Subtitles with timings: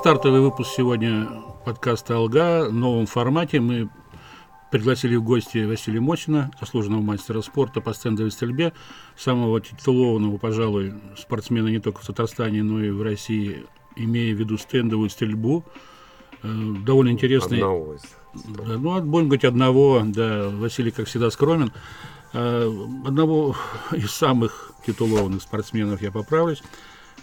[0.00, 1.28] стартовый выпуск сегодня
[1.66, 3.60] подкаста «Алга» в новом формате.
[3.60, 3.90] Мы
[4.70, 8.72] пригласили в гости Василия Мосина, заслуженного мастера спорта по стендовой стрельбе,
[9.14, 14.56] самого титулованного, пожалуй, спортсмена не только в Татарстане, но и в России, имея в виду
[14.56, 15.66] стендовую стрельбу.
[16.42, 16.48] Э,
[16.86, 17.58] довольно интересный...
[17.58, 18.02] Одного из.
[18.32, 21.72] Да, ну, будем говорить, одного, да, Василий, как всегда, скромен.
[22.32, 22.72] Э,
[23.04, 23.54] одного
[23.92, 26.62] из самых титулованных спортсменов, я поправлюсь.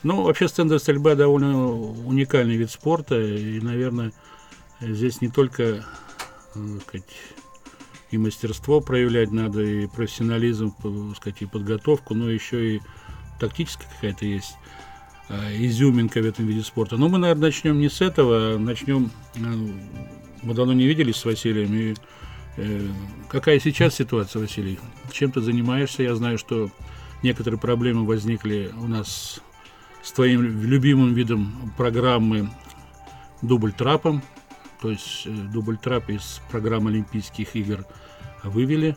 [0.03, 4.13] Ну, вообще стендовая стрельба довольно уникальный вид спорта, и, наверное,
[4.79, 5.83] здесь не только
[6.53, 7.05] так сказать,
[8.11, 10.73] и мастерство проявлять надо, и профессионализм,
[11.15, 12.81] сказать, и подготовку, но еще и
[13.39, 14.55] тактическая какая-то есть
[15.29, 16.97] э, изюминка в этом виде спорта.
[16.97, 19.11] Но мы, наверное, начнем не с этого, а начнем...
[19.35, 19.39] Э,
[20.43, 21.95] мы давно не виделись с Василием, и
[23.27, 24.79] какая сейчас ситуация, Василий?
[25.11, 26.03] Чем ты занимаешься?
[26.03, 26.69] Я знаю, что
[27.21, 29.41] некоторые проблемы возникли у нас
[30.07, 32.49] с твоим любимым видом программы
[33.41, 34.21] дубль трапом,
[34.81, 37.85] то есть э, дубль трап из программы Олимпийских игр
[38.41, 38.95] вывели.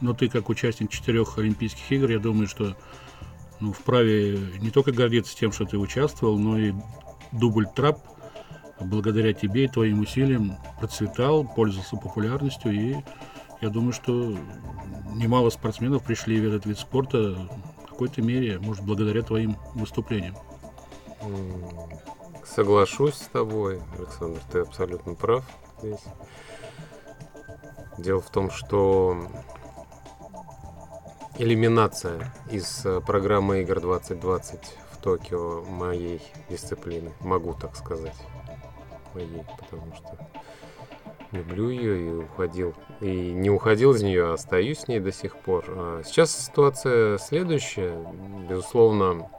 [0.00, 2.76] Но ты как участник четырех Олимпийских игр, я думаю, что
[3.60, 6.74] ну, вправе не только гордиться тем, что ты участвовал, но и
[7.30, 8.00] дубль трап
[8.80, 12.96] благодаря тебе и твоим усилиям процветал, пользовался популярностью и
[13.60, 14.36] я думаю, что
[15.14, 17.36] немало спортсменов пришли в этот вид спорта
[18.00, 20.34] какой-то мере, может, благодаря твоим выступлениям.
[22.46, 25.44] Соглашусь с тобой, Александр, ты абсолютно прав
[25.78, 26.00] здесь.
[27.98, 29.28] Дело в том, что
[31.36, 38.16] элиминация из э, программы игр 2020 в Токио моей дисциплины, могу так сказать,
[39.12, 40.18] моей, потому что
[41.32, 42.74] люблю ее и уходил.
[43.00, 45.64] И не уходил из нее, а остаюсь с ней до сих пор.
[45.68, 47.94] А сейчас ситуация следующая.
[48.48, 49.30] Безусловно,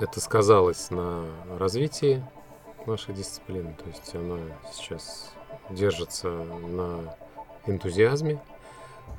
[0.00, 1.24] это сказалось на
[1.58, 2.22] развитии
[2.86, 3.74] нашей дисциплины.
[3.74, 4.38] То есть она
[4.72, 5.32] сейчас
[5.70, 7.16] держится на
[7.66, 8.40] энтузиазме.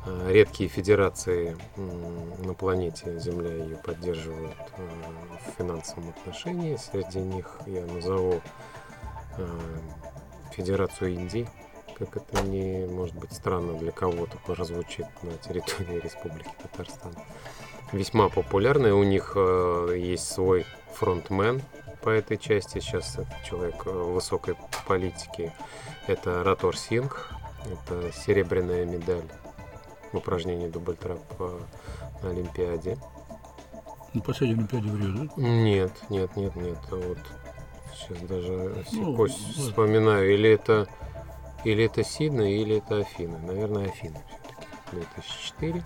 [0.05, 6.75] А, редкие федерации на планете Земля ее поддерживают а, в финансовом отношении.
[6.75, 8.41] Среди них я назову
[10.55, 11.47] Федерацию Индии,
[11.97, 17.13] как это не может быть странно для кого-то прозвучит на территории Республики Татарстан
[17.91, 18.93] весьма популярная.
[18.93, 21.61] У них э, есть свой фронтмен
[22.01, 22.79] по этой части.
[22.79, 24.55] Сейчас это человек э, высокой
[24.87, 25.51] политики.
[26.07, 27.31] Это Ратор Сингх.
[27.65, 29.25] Это серебряная медаль
[30.11, 31.19] в упражнении дубль-трап
[32.21, 32.97] на Олимпиаде.
[34.13, 35.41] На последней Олимпиаде в Рио, да?
[35.41, 36.77] Нет, нет, нет, нет.
[36.91, 37.17] Вот
[37.95, 40.33] сейчас даже ну, вспоминаю.
[40.33, 40.87] Или это,
[41.63, 43.39] или это Сиднey, или это Афина.
[43.39, 44.67] Наверное, Афина все-таки.
[44.91, 45.83] 2004.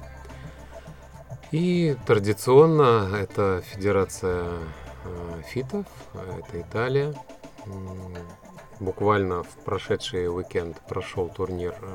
[1.52, 4.46] И традиционно это Федерация
[5.06, 7.16] э, фитов, это Италия.
[8.80, 11.88] Буквально в прошедший уикенд прошел турнир э,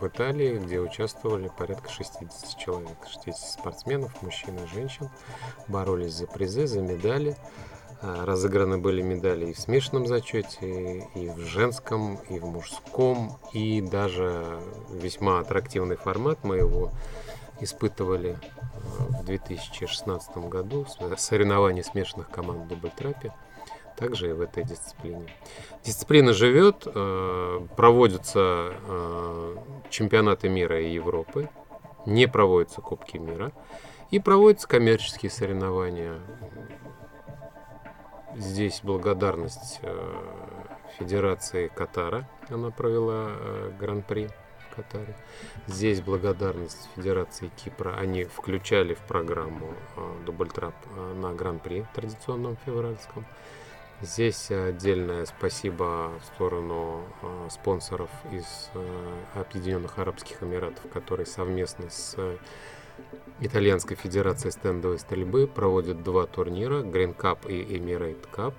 [0.00, 5.10] в Италии, где участвовали порядка 60 человек, 60 спортсменов, мужчин и женщин,
[5.66, 7.36] боролись за призы, за медали.
[8.00, 13.80] Э, разыграны были медали и в смешанном зачете, и в женском, и в мужском, и
[13.80, 14.60] даже
[14.90, 16.92] весьма аттрактивный формат моего
[17.60, 23.32] испытывали э, в 2016 году соревнования смешанных команд в дубль-трапе,
[23.96, 25.26] также и в этой дисциплине.
[25.82, 28.74] Дисциплина живет, э, проводятся
[29.90, 31.48] чемпионаты мира и Европы,
[32.06, 33.50] не проводятся Кубки мира
[34.12, 36.20] и проводятся коммерческие соревнования.
[38.36, 39.80] Здесь благодарность
[40.98, 43.30] Федерации Катара, она провела
[43.78, 44.28] Гран-при
[44.78, 45.16] Катаре.
[45.66, 47.96] Здесь благодарность Федерации Кипра.
[47.96, 53.26] Они включали в программу э, дубль-трап э, на Гран-при традиционном февральском.
[54.00, 62.16] Здесь отдельное спасибо в сторону э, спонсоров из э, Объединенных Арабских Эмиратов, которые совместно с
[63.40, 68.54] Итальянской Федерацией стендовой стрельбы проводят два турнира, Green Cup и Emirate Cup,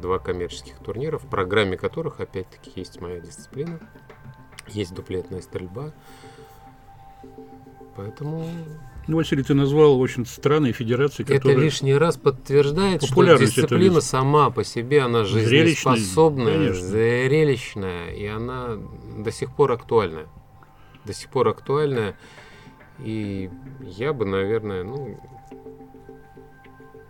[0.00, 3.78] два коммерческих турнира, в программе которых опять-таки есть моя дисциплина
[4.68, 5.92] есть дуплетная стрельба.
[7.96, 8.46] Поэтому...
[9.06, 11.56] Ну, Василий, ты назвал очень странные федерации, которые...
[11.56, 18.78] Это лишний раз подтверждает, что дисциплина сама по себе, она жизнеспособная, зрелищная, и она
[19.18, 20.26] до сих пор актуальная.
[21.04, 22.16] До сих пор актуальная.
[23.04, 23.50] И
[23.80, 25.18] я бы, наверное, ну,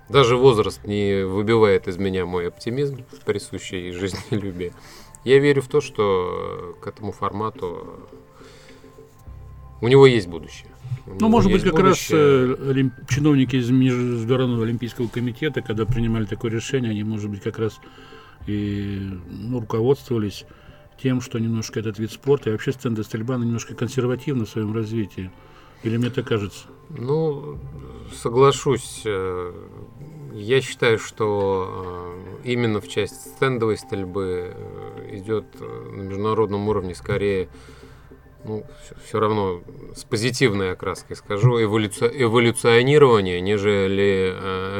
[0.08, 4.72] даже возраст не выбивает из меня мой оптимизм, присущий жизнелюбие.
[5.24, 8.08] Я верю в то, что к этому формату
[9.80, 10.68] у него есть будущее.
[11.06, 11.88] Ну, может быть, как будущее.
[11.88, 12.92] раз э, олимп...
[13.08, 17.80] чиновники из Международного олимпийского комитета, когда принимали такое решение, они, может быть, как раз
[18.46, 20.44] и ну, руководствовались
[21.00, 25.30] тем, что немножко этот вид спорта и вообще стенды стрельба немножко консервативно в своем развитии.
[25.82, 26.66] Или мне так кажется?
[26.90, 27.58] Ну,
[28.14, 29.02] соглашусь.
[29.04, 29.52] Э,
[30.32, 32.14] я считаю, что
[32.44, 37.48] э, именно в части стендовой стрельбы э, идет на международном уровне скорее,
[38.44, 38.64] ну,
[39.04, 39.62] все равно
[39.94, 42.10] с позитивной окраской скажу, эволюци...
[42.12, 44.34] эволюционирование, нежели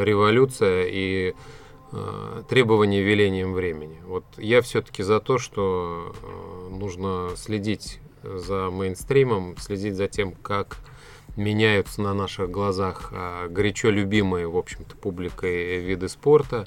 [0.04, 1.34] революция и
[2.48, 4.00] требования велением времени.
[4.06, 6.14] Вот я все-таки за то, что
[6.70, 10.78] нужно следить за мейнстримом, следить за тем, как
[11.36, 16.66] меняются на наших глазах а, горячо любимые, в общем-то, публикой виды спорта.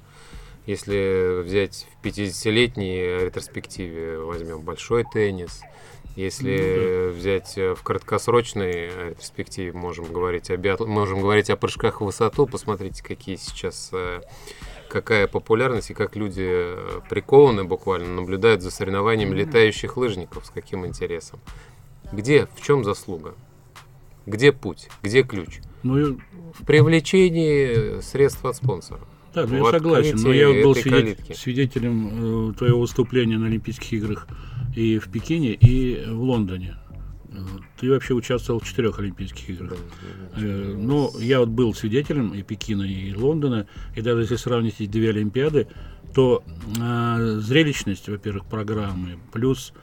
[0.65, 5.61] Если взять в 50-летней ретроспективе, возьмем большой теннис.
[6.15, 10.85] Если ну, взять в краткосрочной ретроспективе, можем говорить о биатл...
[10.85, 12.47] можем говорить о прыжках в высоту.
[12.47, 14.21] Посмотрите, какие сейчас э,
[14.87, 20.85] какая популярность и как люди э, прикованы буквально, наблюдают за соревнованиями летающих лыжников, с каким
[20.85, 21.41] интересом.
[22.13, 23.35] Где, в чем заслуга?
[24.25, 24.89] Где путь?
[25.03, 25.59] Где ключ?
[25.83, 26.17] Ну,
[26.53, 29.01] в привлечении средств от спонсора.
[29.33, 34.27] Да, ну я согласен, но я был свидетель, свидетелем э, твоего выступления на Олимпийских играх
[34.75, 36.77] и в Пекине, и в Лондоне.
[37.77, 39.71] Ты вообще участвовал в четырех Олимпийских играх.
[39.71, 44.75] Да, э, но я вот был свидетелем и Пекина, и Лондона, и даже если сравнить
[44.79, 45.67] эти две Олимпиады,
[46.13, 46.41] то
[46.79, 49.81] э, зрелищность, во-первых, программы, плюс Э,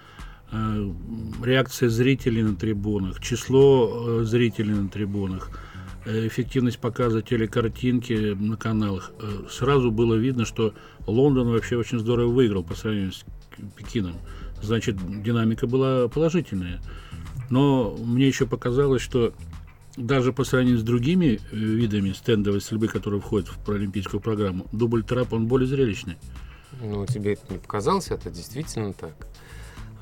[0.53, 5.51] реакция зрителей на трибунах, число э, зрителей на трибунах,
[6.05, 9.13] э, эффективность показа телекартинки на каналах.
[9.51, 10.75] Сразу было видно, что
[11.07, 13.25] Лондон вообще очень здорово выиграл по сравнению с
[13.77, 14.17] Пекином.
[14.61, 16.81] Значит, динамика была положительная.
[17.51, 19.35] Но мне еще показалось, что
[19.97, 25.33] даже по сравнению с другими видами стендовой стрельбы, которые входят в паралимпийскую программу, дубль трап,
[25.33, 26.17] он более зрелищный.
[26.81, 29.15] Ну, тебе это не показалось, это действительно так.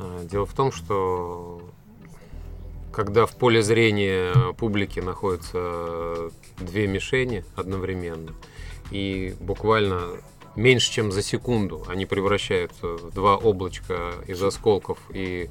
[0.00, 1.62] А, дело в том, что
[2.93, 8.35] когда в поле зрения публики находятся две мишени одновременно,
[8.91, 10.00] и буквально
[10.56, 15.49] меньше, чем за секунду они превращаются в два облачка из осколков и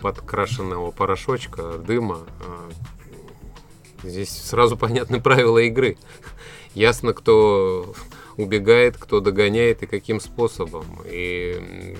[0.00, 2.70] подкрашенного порошочка, дыма, а,
[4.02, 5.98] здесь сразу понятны правила игры.
[6.74, 7.94] Ясно, кто
[8.36, 10.84] убегает, кто догоняет и каким способом.
[11.06, 11.96] И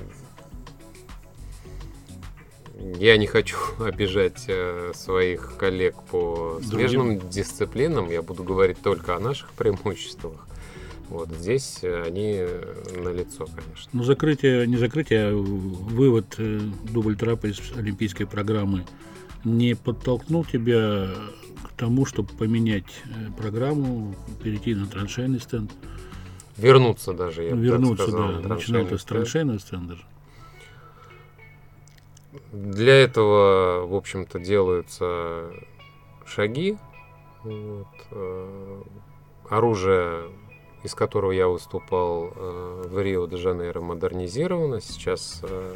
[2.78, 7.30] я не хочу обижать э, своих коллег по смежным Другим.
[7.30, 8.10] дисциплинам.
[8.10, 10.46] Я буду говорить только о наших преимуществах.
[11.08, 13.90] Вот здесь они э, на лицо, конечно.
[13.92, 16.60] Ну, закрытие, не закрытие, а вывод э,
[16.92, 18.84] дубль трапа из олимпийской программы
[19.44, 21.08] не подтолкнул тебя
[21.62, 25.70] к тому, чтобы поменять э, программу, перейти на траншейный стенд?
[26.56, 28.48] Вернуться даже, я Вернуться, сказал, да.
[28.48, 29.98] Начинал ты с траншейного стенда.
[32.52, 35.50] Для этого, в общем-то, делаются
[36.24, 36.76] шаги.
[37.42, 37.86] Вот.
[38.10, 38.82] Э,
[39.48, 40.30] оружие,
[40.82, 44.80] из которого я выступал э, в Рио-де-Жанейро, модернизировано.
[44.80, 45.74] Сейчас э,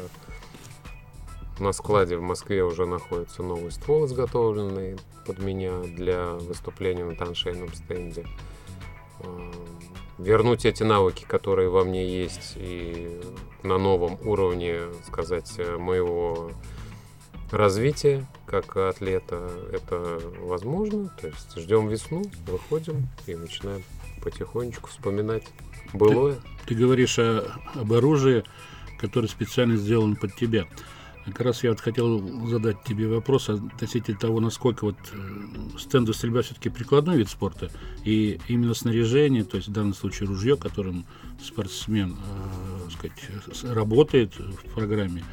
[1.59, 7.73] на складе в Москве уже находится новый ствол, изготовленный под меня для выступления на траншейном
[7.73, 8.25] стенде
[10.21, 13.21] вернуть эти навыки, которые во мне есть, и
[13.63, 16.51] на новом уровне, сказать, моего
[17.51, 21.13] развития как атлета, это возможно.
[21.19, 23.83] То есть ждем весну, выходим и начинаем
[24.23, 25.45] потихонечку вспоминать
[25.93, 26.35] былое.
[26.35, 28.43] Ты, ты говоришь о, об оружии,
[28.99, 30.67] которое специально сделано под тебя.
[31.25, 36.41] Как раз я вот хотел задать тебе вопрос относительно того, насколько вот э, стендовая стрельба
[36.41, 37.69] все-таки прикладной вид спорта,
[38.03, 41.05] и именно снаряжение, то есть в данном случае ружье, которым
[41.43, 45.23] спортсмен э, сказать, работает в программе,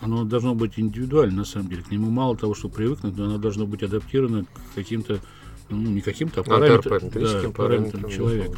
[0.00, 1.82] оно должно быть индивидуально, на самом деле.
[1.82, 5.20] К нему мало того, что привыкнуть, но оно должно быть адаптировано к каким-то,
[5.68, 8.56] ну, не каким-то, а параметрам, да, параметрам человека.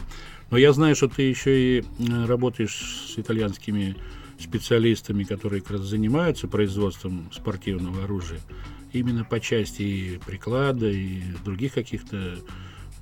[0.51, 3.97] Но я знаю, что ты еще и э, работаешь с итальянскими
[4.39, 8.41] специалистами, которые как раз занимаются производством спортивного оружия,
[8.93, 12.39] именно по части и приклада, и других каких-то,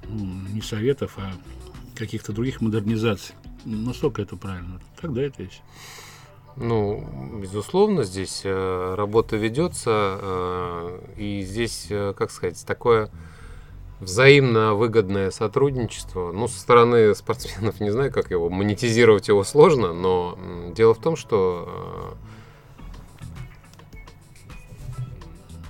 [0.08, 1.32] ну, не советов, а
[1.94, 3.34] каких-то других модернизаций.
[3.64, 4.80] Насколько это правильно?
[5.00, 5.62] Когда это есть?
[6.56, 13.10] Ну, безусловно, здесь э, работа ведется, э, и здесь, э, как сказать, такое
[14.00, 16.32] взаимно выгодное сотрудничество.
[16.32, 20.38] Ну, со стороны спортсменов не знаю, как его монетизировать его сложно, но
[20.74, 22.16] дело в том, что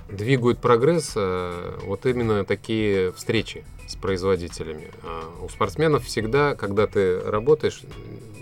[0.09, 4.91] э, двигают прогресс э, вот именно такие встречи с производителями.
[5.03, 7.81] А у спортсменов всегда, когда ты работаешь,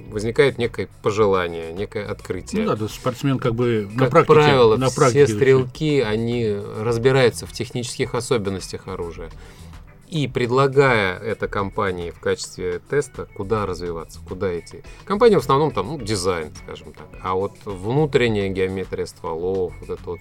[0.10, 2.62] возникает некое пожелание, некое открытие.
[2.62, 6.56] Ну да, то спортсмен как бы на как практике, правило, на практике все стрелки, они
[6.80, 9.30] разбираются в технических особенностях оружия.
[10.14, 14.84] И предлагая это компании в качестве теста, куда развиваться, куда идти.
[15.06, 17.08] Компания в основном там, ну, дизайн, скажем так.
[17.24, 20.20] А вот внутренняя геометрия стволов, вот это вот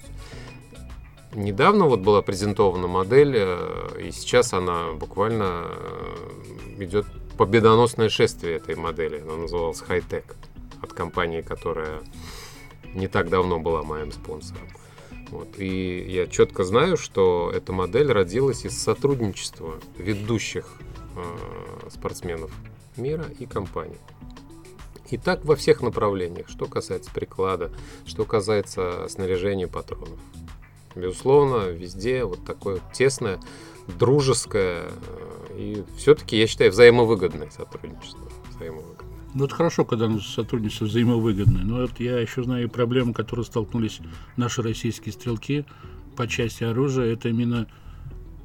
[1.34, 7.06] Недавно вот была презентована модель, э, и сейчас она буквально э, идет
[7.38, 9.20] победоносное шествие этой модели.
[9.20, 10.25] Она называлась Hightech
[10.82, 12.00] от компании, которая
[12.94, 14.68] не так давно была моим спонсором.
[15.32, 15.58] Вот.
[15.58, 20.66] И я четко знаю, что эта модель родилась из сотрудничества ведущих
[21.16, 22.52] э, спортсменов
[22.98, 23.96] мира и компаний.
[25.10, 27.72] И так во всех направлениях, что касается приклада,
[28.04, 30.20] что касается снаряжения патронов.
[30.94, 33.40] Безусловно, везде вот такое тесное,
[33.86, 38.28] дружеское э, и все-таки, я считаю, взаимовыгодное сотрудничество.
[38.50, 38.91] Взаимовыгодное.
[39.34, 41.62] Ну, это хорошо, когда сотрудничество взаимовыгодное.
[41.62, 44.00] Но вот я еще знаю проблемы, которые столкнулись
[44.36, 45.64] наши российские стрелки
[46.16, 47.12] по части оружия.
[47.12, 47.66] Это именно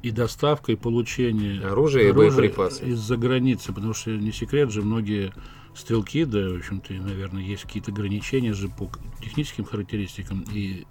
[0.02, 3.72] и доставка, и получение оружия, оружия и боеприпасов из-за границы.
[3.72, 5.32] Потому что не секрет же, многие
[5.74, 8.90] стрелки, да, в общем-то, наверное, есть какие-то ограничения же по
[9.22, 10.86] техническим характеристикам и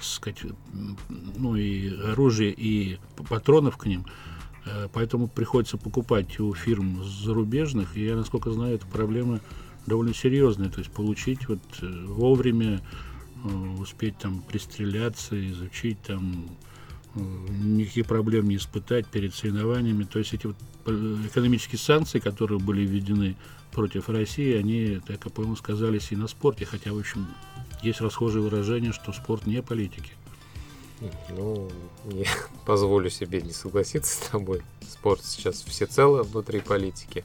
[0.00, 0.42] сказать,
[1.36, 2.98] ну и оружие, и
[3.28, 4.06] патронов к ним.
[4.66, 7.96] Э, поэтому приходится покупать у фирм зарубежных.
[7.96, 9.40] И я, насколько знаю, эта проблема
[9.86, 10.68] довольно серьезная.
[10.68, 12.80] То есть получить вот э, вовремя,
[13.44, 13.48] э,
[13.78, 16.48] успеть там пристреляться, изучить там
[17.16, 20.04] никаких проблем не испытать перед соревнованиями.
[20.04, 23.34] То есть эти вот экономические санкции, которые были введены
[23.72, 26.64] против России, они, так я понял, сказались и на спорте.
[26.64, 27.26] Хотя, в общем,
[27.82, 30.12] есть расхожее выражение, что спорт не политики.
[31.30, 31.70] Ну,
[32.04, 32.26] я
[32.66, 34.62] позволю себе не согласиться с тобой.
[34.88, 37.24] Спорт сейчас всецело внутри политики.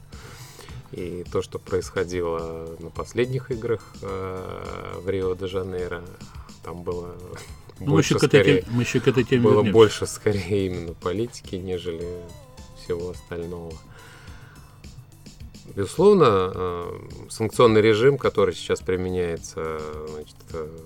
[0.92, 6.04] И то, что происходило на последних играх э, в Рио-де-Жанейро,
[6.62, 7.16] там было
[7.80, 9.72] ну, больше, еще скорее, мы еще к этой теме было вернемся.
[9.72, 12.22] больше скорее именно политики, нежели
[12.82, 13.72] всего остального.
[15.74, 20.78] Безусловно, э, санкционный режим, который сейчас применяется значит, э,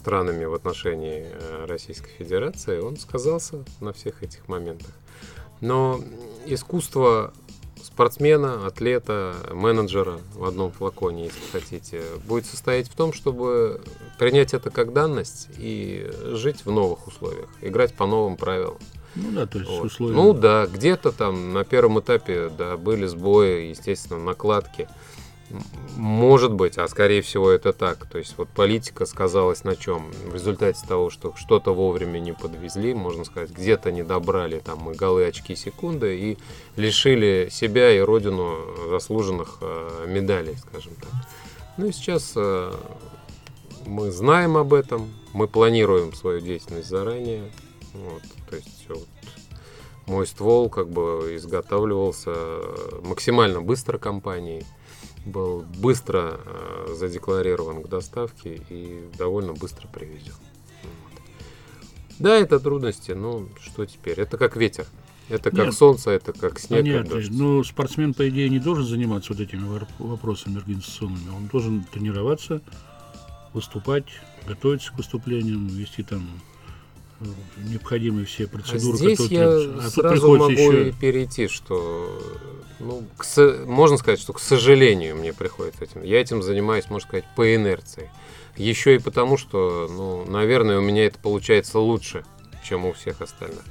[0.00, 4.88] странами в отношении э, Российской Федерации, он сказался на всех этих моментах.
[5.60, 6.00] Но
[6.46, 7.34] искусство
[7.82, 13.82] спортсмена, атлета, менеджера в одном флаконе, если хотите, будет состоять в том, чтобы
[14.18, 18.78] принять это как данность и жить в новых условиях, играть по новым правилам.
[19.16, 19.84] Ну да, то есть вот.
[19.84, 20.14] условия.
[20.14, 24.88] Ну да, где-то там на первом этапе да, были сбои, естественно, накладки.
[25.96, 28.06] Может быть, а скорее всего это так.
[28.06, 30.10] То есть вот политика сказалась на чем?
[30.26, 34.94] В результате того, что что-то вовремя не подвезли, можно сказать, где-то не добрали там и
[34.94, 36.38] голы, очки, секунды и
[36.76, 38.58] лишили себя и родину
[38.90, 41.10] заслуженных э, медалей, скажем так.
[41.76, 42.72] Ну и сейчас э,
[43.86, 47.50] мы знаем об этом, мы планируем свою деятельность заранее.
[47.92, 49.08] Вот, то есть вот,
[50.06, 52.34] мой ствол как бы изготавливался
[53.02, 54.64] максимально быстро компанией,
[55.24, 60.34] был быстро э, задекларирован к доставке и довольно быстро привезен.
[60.82, 61.22] Вот.
[62.18, 64.20] Да, это трудности, но что теперь?
[64.20, 64.86] Это как ветер.
[65.28, 66.80] Это как Нет, солнце, это как снег.
[66.80, 67.20] Понятно.
[67.30, 69.64] Ну, спортсмен, по идее, не должен заниматься вот этими
[70.00, 71.30] вопросами организационными.
[71.30, 72.60] Он должен тренироваться,
[73.52, 74.06] выступать,
[74.48, 76.28] готовиться к выступлениям, вести там
[77.58, 78.94] необходимые все процедуры.
[78.94, 80.92] А здесь я а сразу могу еще...
[80.92, 82.20] перейти, что,
[82.78, 83.24] ну, к,
[83.66, 86.02] можно сказать, что, к сожалению, мне приходится этим.
[86.02, 88.10] Я этим занимаюсь, можно сказать, по инерции.
[88.56, 92.24] Еще и потому, что, ну, наверное, у меня это получается лучше,
[92.64, 93.62] чем у всех остальных.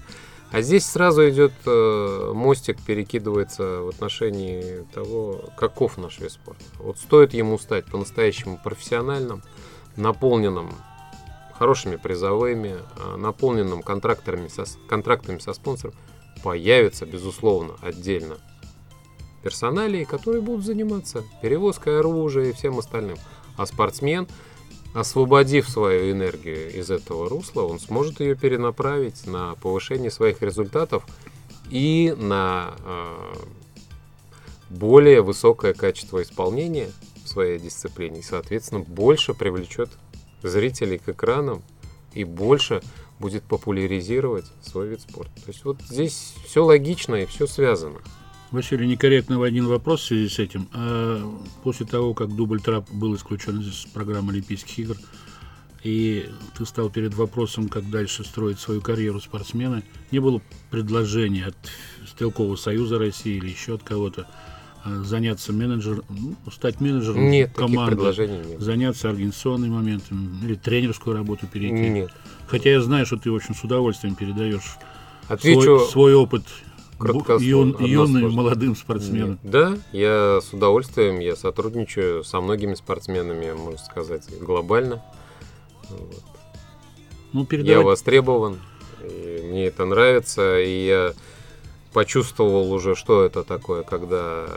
[0.51, 6.63] А здесь сразу идет э, мостик, перекидывается в отношении того, каков наш вид спорта.
[6.79, 9.43] Вот стоит ему стать по-настоящему профессиональным,
[9.95, 10.71] наполненным
[11.59, 15.93] хорошими призовыми, а, наполненным контрактами со, контрактами со спонсором,
[16.41, 18.37] появится, безусловно, отдельно
[19.43, 23.17] персоналии, которые будут заниматься перевозкой оружия и всем остальным.
[23.57, 24.27] А спортсмен,
[24.93, 31.05] освободив свою энергию из этого русла, он сможет ее перенаправить на повышение своих результатов
[31.69, 33.33] и на э,
[34.69, 36.89] более высокое качество исполнения
[37.23, 39.89] в своей дисциплине и, соответственно, больше привлечет
[40.43, 41.61] зрителей к экранам
[42.13, 42.81] и больше
[43.19, 45.33] будет популяризировать свой вид спорта.
[45.41, 47.99] То есть вот здесь все логично и все связано.
[48.51, 50.67] Василий, некорректно один вопрос в связи с этим.
[50.73, 51.21] А
[51.63, 54.97] после того, как дубль трап был исключен из программы Олимпийских игр,
[55.83, 60.41] и ты стал перед вопросом, как дальше строить свою карьеру спортсмена, не было
[60.71, 61.55] предложения от
[62.07, 64.27] Стрелкового союза России или еще от кого-то
[64.85, 68.61] заняться менеджером, ну, стать менеджером Нет, команды, предложений нет.
[68.61, 71.89] заняться организационным моментом или тренерскую работу перейти?
[71.89, 72.11] Нет.
[72.47, 74.77] Хотя я знаю, что ты очень с удовольствием передаешь
[75.27, 76.43] Отвечу свой, свой опыт
[77.39, 79.39] юн, юным молодым спортсменам.
[79.43, 79.51] Нет.
[79.51, 85.03] Да, я с удовольствием, я сотрудничаю со многими спортсменами, можно сказать, глобально.
[85.89, 86.23] Вот.
[87.31, 88.59] Ну, Я передавать востребован,
[89.03, 91.13] и мне это нравится, и я
[91.99, 94.47] почувствовал уже, что это такое, когда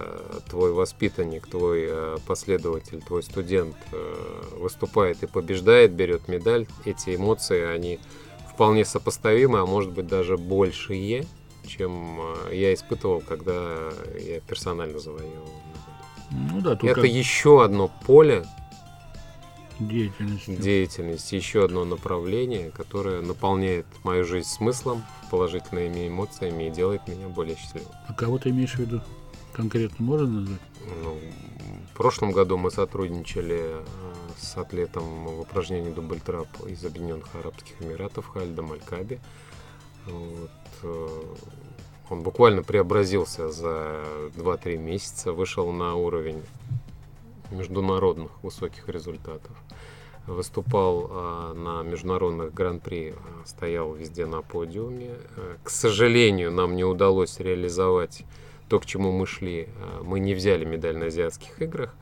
[0.49, 6.69] твой воспитанник, твой э, последователь, твой студент э, выступает и побеждает, берет медаль.
[6.85, 7.99] Эти эмоции, они
[8.49, 11.25] вполне сопоставимы, а может быть даже большие,
[11.67, 15.51] чем э, я испытывал, когда я персонально завоевывал.
[16.31, 18.45] ну да, тут Это как еще одно поле
[19.89, 20.61] деятельность.
[20.61, 27.57] деятельности, еще одно направление, которое наполняет мою жизнь смыслом, положительными эмоциями и делает меня более
[27.57, 27.89] счастливым.
[28.07, 29.01] А кого ты имеешь в виду?
[29.53, 30.61] Конкретно можно назвать?
[31.03, 31.19] Ну,
[31.93, 33.85] в прошлом году мы сотрудничали э,
[34.39, 39.21] с атлетом в упражнении дубль-трап из Объединенных Арабских Эмиратов Хальдом Алькаби.
[40.07, 40.51] Вот,
[40.83, 41.35] э,
[42.09, 44.05] он буквально преобразился за
[44.37, 46.43] 2-3 месяца, вышел на уровень
[47.53, 49.57] международных высоких результатов.
[50.27, 55.11] Выступал э, на международных гран-при, э, стоял везде на подиуме.
[55.37, 58.23] Э, К сожалению, нам не удалось реализовать
[58.69, 59.63] то, к чему мы шли.
[59.81, 61.95] Э, Мы не взяли медаль на азиатских играх,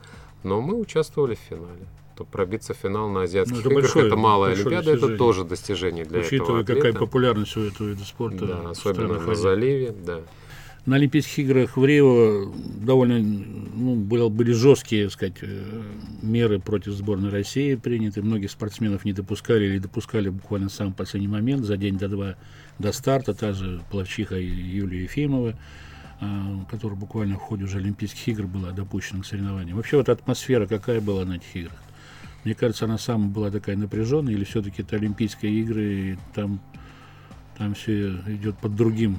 [0.43, 1.87] но мы участвовали в финале.
[2.15, 5.17] То пробиться в финал на азиатских Ну, это играх большое- это малая олимпиада, это достижение.
[5.17, 6.99] тоже достижение для Учитывая, этого какая атлета.
[6.99, 8.45] популярность у этого вида спорта.
[8.45, 10.21] Да, особенно на заливе, да.
[10.85, 12.51] На Олимпийских играх в Рио
[12.83, 15.83] довольно ну, были жесткие так сказать, э,
[16.23, 18.23] меры против сборной России приняты.
[18.23, 22.35] Многих спортсменов не допускали или допускали буквально в самый последний момент, за день до два
[22.79, 23.35] до старта.
[23.35, 25.55] Та же плавчиха Юлия Ефимова,
[26.19, 29.77] а, которая буквально в ходе уже Олимпийских игр была допущена к соревнованиям.
[29.77, 31.77] Вообще вот атмосфера какая была на этих играх?
[32.43, 36.59] Мне кажется, она сама была такая напряженная, или все-таки это Олимпийские игры, и там,
[37.55, 39.17] там все идет под другим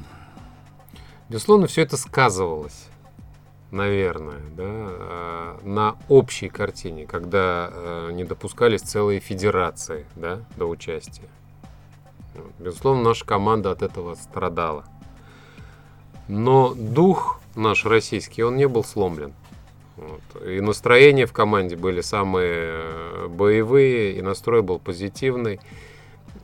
[1.32, 2.88] Безусловно, все это сказывалось,
[3.70, 11.30] наверное, да, э, на общей картине, когда э, не допускались целые федерации да, до участия.
[12.58, 14.84] Безусловно, наша команда от этого страдала.
[16.28, 19.32] Но дух наш российский, он не был сломлен.
[19.96, 20.46] Вот.
[20.46, 25.60] И настроения в команде были самые э, боевые, и настрой был позитивный.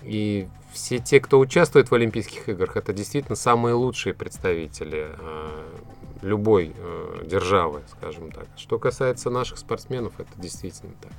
[0.03, 0.49] И
[0.79, 5.65] все те, кто участвует в Олимпийских играх, это действительно самые лучшие представители э,
[6.23, 8.47] любой э, державы, скажем так.
[8.57, 11.13] Что касается наших спортсменов, это действительно так.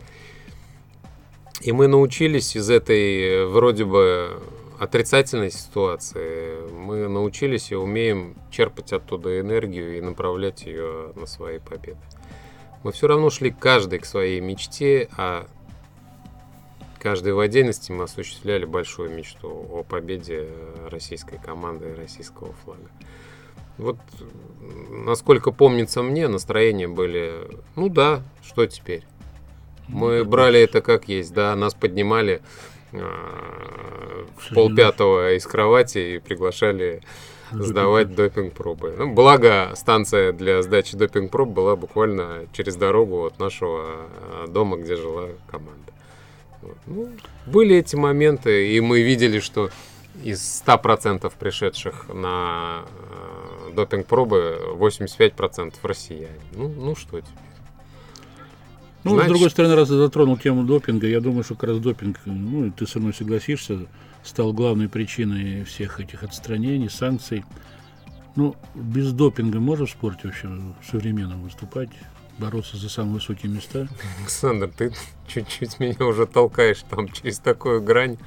[1.62, 4.42] И мы научились из этой э, вроде бы
[4.80, 12.00] отрицательной ситуации, мы научились и умеем черпать оттуда энергию и направлять ее на свои победы.
[12.84, 15.48] Мы все равно шли каждый к своей мечте, а
[17.00, 20.48] каждый в отдельности мы осуществляли большую мечту о победе
[20.90, 22.90] российской команды и российского флага.
[23.78, 23.98] Вот,
[24.90, 27.34] насколько помнится мне, настроения были,
[27.76, 29.04] ну да, что теперь?
[29.88, 32.42] Мы брали это как есть, да, нас поднимали
[32.92, 33.00] э,
[34.38, 37.02] в полпятого из кровати и приглашали
[37.52, 38.96] сдавать допинг-пробы.
[38.98, 44.08] Ну, благо, станция для сдачи допинг-проб была буквально через дорогу от нашего
[44.44, 45.94] э, дома, где жила команда.
[46.62, 46.78] Вот.
[46.88, 47.10] Ну,
[47.46, 49.70] были эти моменты, и мы видели, что
[50.24, 56.40] из 100% пришедших на э, допинг-пробы 85% россияне.
[56.54, 57.34] Ну, ну что теперь?
[59.04, 61.80] Ну, Значит- с другой стороны, раз ты затронул тему допинга, я думаю, что как раз
[61.80, 63.88] допинг, ну, ты со мной согласишься,
[64.24, 67.46] стал главной причиной всех этих отстранений, санкций.
[68.36, 70.50] Ну, без допинга можно в спорте вообще
[70.90, 71.90] современном выступать,
[72.40, 73.88] бороться за самые высокие места?
[74.20, 74.94] Александр, ты
[75.28, 78.18] чуть-чуть меня уже толкаешь там через такую грань.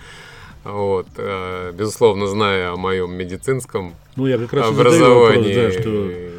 [0.64, 5.55] Вот, э, безусловно, зная о моем медицинском Ну, я как раз и задаю вопрос, образовании.
[5.55, 6.33] да, что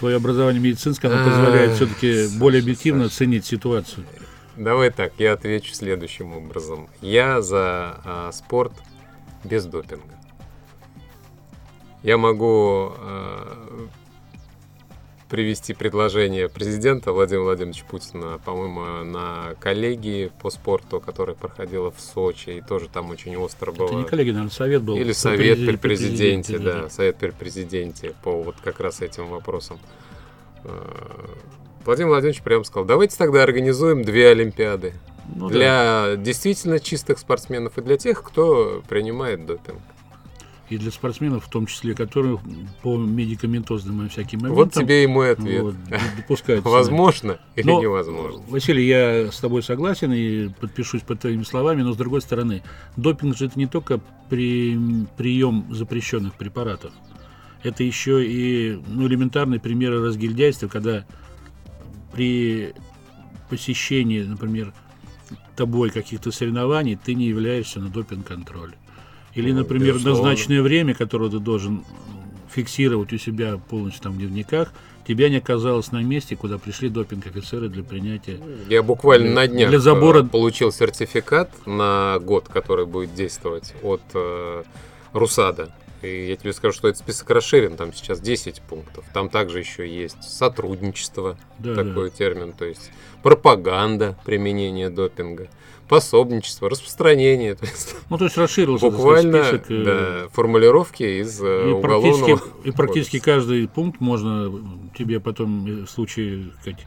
[0.00, 4.04] твое образование медицинское, оно позволяет Ах, все-таки более объективно оценить ситуацию.
[4.56, 6.88] Давай так, я отвечу следующим образом.
[7.00, 8.72] Я за а, спорт
[9.44, 10.18] без допинга.
[12.02, 13.88] Я могу а,
[15.32, 22.50] привести предложение президента Владимира Владимировича Путина, по-моему, на коллегии по спорту, которая проходила в Сочи,
[22.50, 23.86] и тоже там очень остро было.
[23.86, 24.94] Это не коллеги, наверное, совет был.
[24.94, 26.90] Или совет при президен- президенте, да, да.
[26.90, 29.78] совет при президенте по вот как раз этим вопросам.
[30.64, 30.70] Э,
[31.86, 34.92] Владимир Владимирович прямо сказал, давайте тогда организуем две Олимпиады.
[35.34, 36.16] Ну, для да.
[36.16, 39.80] действительно чистых спортсменов и для тех, кто принимает допинг
[40.72, 42.38] и для спортсменов, в том числе, которые
[42.82, 44.64] по медикаментозным и всяким моментам...
[44.64, 45.62] Вот тебе и мой ответ.
[45.62, 45.74] Вот,
[46.16, 46.68] допускаются.
[46.68, 48.42] Возможно или но, невозможно?
[48.48, 52.62] Василий, я с тобой согласен и подпишусь под твоими словами, но с другой стороны,
[52.96, 54.78] допинг же это не только при,
[55.16, 56.92] прием запрещенных препаратов.
[57.62, 61.04] Это еще и ну, элементарные примеры разгильдяйства, когда
[62.12, 62.74] при
[63.48, 64.72] посещении, например,
[65.56, 68.74] тобой каких-то соревнований ты не являешься на допинг-контроль.
[69.34, 70.30] Или, например, Безусловно.
[70.30, 71.84] назначенное время, которое ты должен
[72.50, 74.72] фиксировать у себя полностью там в дневниках,
[75.06, 78.38] тебя не оказалось на месте, куда пришли допинг-офицеры для принятия.
[78.68, 80.22] Я буквально для, на днях для забора...
[80.22, 84.64] Э, получил сертификат на год, который будет действовать от э,
[85.12, 85.70] Русада.
[86.02, 89.04] И я тебе скажу, что этот список расширен, там сейчас 10 пунктов.
[89.12, 92.16] Там также еще есть сотрудничество, да, такой да.
[92.16, 92.90] термин, то есть
[93.22, 95.48] пропаганда применения допинга
[95.92, 97.54] пособничество, распространение.
[97.62, 102.36] То есть, ну, то есть расширился буквально список, э, да, формулировки из э, и уголовного
[102.38, 104.50] практически, И практически каждый пункт можно
[104.96, 106.86] тебе потом э, в случае сказать,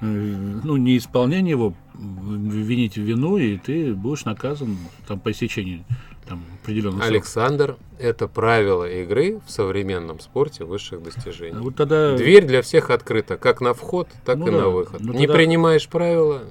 [0.00, 5.84] ну, неисполнения его винить в вину, и ты будешь наказан там, по истечении
[6.26, 11.58] там, определенного Александр, это правило игры в современном спорте высших достижений.
[11.58, 12.16] Вот тогда...
[12.16, 14.56] Дверь для всех открыта, как на вход, так ну, и да.
[14.58, 15.00] на выход.
[15.00, 15.34] Ну, Не тогда...
[15.34, 16.42] принимаешь правила,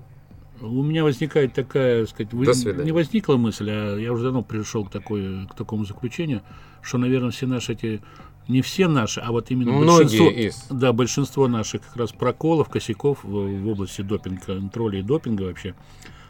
[0.65, 2.45] у меня возникает такая, сказать, вы...
[2.83, 6.41] не возникла мысль, а я уже давно пришел к, такой, к такому заключению,
[6.81, 8.01] что, наверное, все наши эти,
[8.47, 10.67] не все наши, а вот именно Многие большинство, из.
[10.69, 15.75] да, большинство наших как раз проколов, косяков в, в области допинга, контроля и допинга вообще,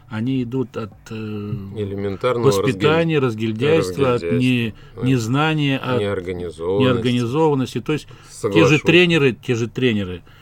[0.08, 6.84] они идут от э, элементарного воспитания, разгильдяйства, от не, незнания, от неорганизованности.
[6.84, 7.80] неорганизованности.
[7.80, 8.06] То есть
[8.52, 10.22] те же тренеры, те же тренеры–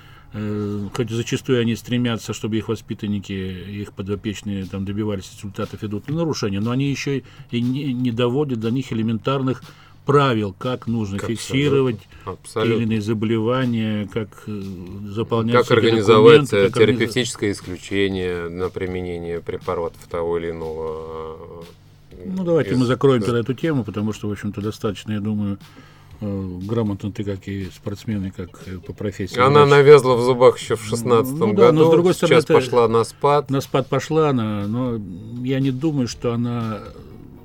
[0.92, 6.58] хоть зачастую они стремятся, чтобы их воспитанники, их подопечные там добивались результатов, идут на нарушения,
[6.58, 9.62] но они еще и не, не доводят до них элементарных
[10.04, 12.62] правил, как нужно как фиксировать абсолютно.
[12.62, 14.62] те или иные заболевания, как э,
[15.08, 17.58] заполнять Как организовать как терапевтическое организ...
[17.58, 21.64] исключение на применение препаратов того или иного.
[22.10, 22.78] Э, ну, давайте из...
[22.78, 27.24] мы закроем тогда эту тему, потому что, в общем-то, достаточно, я думаю, Э, грамотно ты,
[27.24, 29.38] как и спортсмены, как по профессии.
[29.38, 29.70] Она дальше.
[29.70, 32.88] навязла в зубах еще в 16 ну, да, году, но с другой стороны, сейчас пошла
[32.88, 33.50] на спад.
[33.50, 35.00] На спад пошла она, но
[35.42, 36.81] я не думаю, что она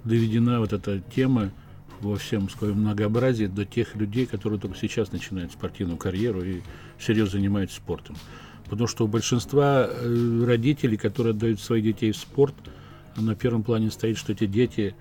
[0.04, 1.52] доведена, вот эта тема,
[2.02, 6.62] во всем своем многообразии до тех людей, которые только сейчас начинают спортивную карьеру и
[7.00, 8.16] серьезно занимаются спортом.
[8.70, 12.54] Потому что у большинства э, родителей, которые отдают своих детей в спорт,
[13.16, 14.96] на первом плане стоит, что эти дети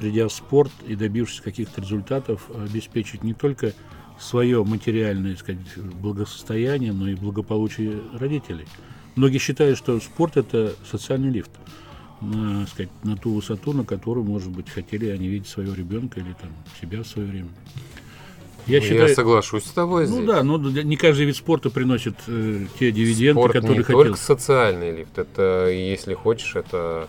[0.00, 3.74] придя в спорт и добившись каких-то результатов, обеспечить не только
[4.18, 8.66] свое материальное сказать, благосостояние, но и благополучие родителей.
[9.16, 11.50] Многие считают, что спорт– это социальный лифт
[12.20, 16.34] на, сказать, на ту высоту, на которую, может быть, хотели они видеть своего ребенка или
[16.40, 17.48] там, себя в свое время.
[18.66, 20.06] Я, ну, считаю, я соглашусь с тобой.
[20.06, 20.26] Ну здесь.
[20.26, 24.02] да, но не каждый вид спорта приносит э, те дивиденды, Спорт которые не хотел.
[24.02, 27.08] только социальный лифт, это, если хочешь, это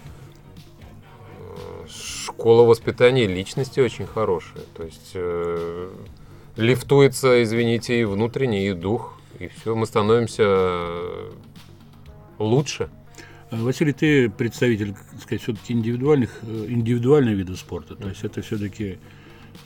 [2.42, 4.64] школа воспитания личности очень хорошая.
[4.76, 5.90] То есть э,
[6.56, 10.90] лифтуется, извините, и внутренний, и дух, и все, мы становимся
[12.40, 12.90] лучше.
[13.52, 17.96] А, Василий, ты представитель, так сказать, все-таки индивидуальных, э, индивидуальных видов спорта.
[17.96, 18.98] То есть это все-таки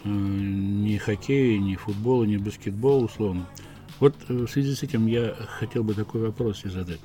[0.04, 3.48] э, не хоккей, не футбол, не баскетбол, условно.
[4.02, 7.00] Вот э, в связи с этим я хотел бы такой вопрос и задать.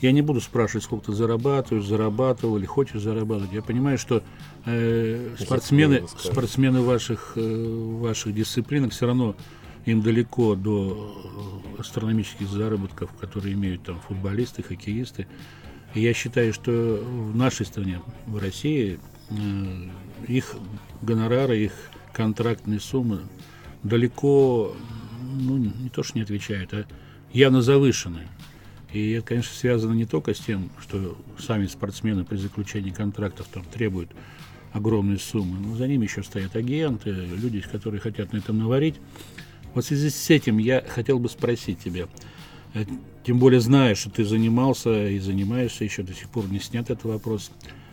[0.00, 3.52] Я не буду спрашивать, сколько ты зарабатываешь, зарабатывал или хочешь зарабатывать.
[3.52, 4.22] Я понимаю, что
[4.66, 9.34] э, спортсмены, спортсмены ваших, э, ваших дисциплинах все равно
[9.86, 11.14] им далеко до
[11.76, 15.26] э, астрономических заработков, которые имеют там футболисты, хоккеисты.
[15.94, 19.34] И я считаю, что в нашей стране, в России, э,
[20.28, 20.56] их
[21.00, 21.72] гонорары, их
[22.12, 23.20] контрактные суммы
[23.82, 24.74] далеко,
[25.22, 26.84] ну, не то, что не отвечают, а
[27.32, 28.26] явно завышены.
[28.96, 33.62] И это, конечно, связано не только с тем, что сами спортсмены при заключении контрактов там
[33.64, 34.08] требуют
[34.72, 38.94] огромные суммы, но за ними еще стоят агенты, люди, которые хотят на этом наварить.
[39.74, 42.06] Вот в связи с этим я хотел бы спросить тебя,
[42.72, 42.86] э,
[43.22, 47.04] тем более зная, что ты занимался и занимаешься, еще до сих пор не снят этот
[47.04, 47.50] вопрос,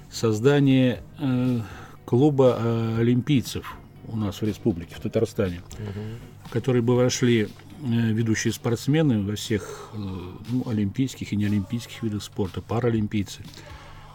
[0.09, 1.59] создание э,
[2.05, 3.75] клуба э, олимпийцев
[4.07, 6.45] у нас в республике, в Татарстане, угу.
[6.45, 7.49] в который бы вошли
[7.83, 13.43] ведущие спортсмены во всех э, ну, олимпийских и неолимпийских видах спорта, паралимпийцы.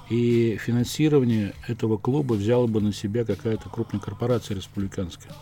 [0.08, 5.32] И финансирование этого клуба взяла бы на себя какая-то крупная корпорация республиканская.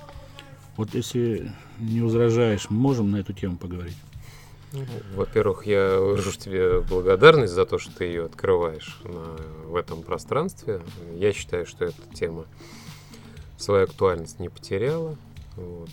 [0.76, 3.96] Вот если не возражаешь, мы можем на эту тему поговорить?
[4.72, 4.84] Ну,
[5.14, 9.36] во-первых, я выражу тебе благодарность за то, что ты ее открываешь на,
[9.68, 10.80] в этом пространстве.
[11.14, 12.46] Я считаю, что эта тема
[13.56, 15.16] свою актуальность не потеряла.
[15.54, 15.90] Вот.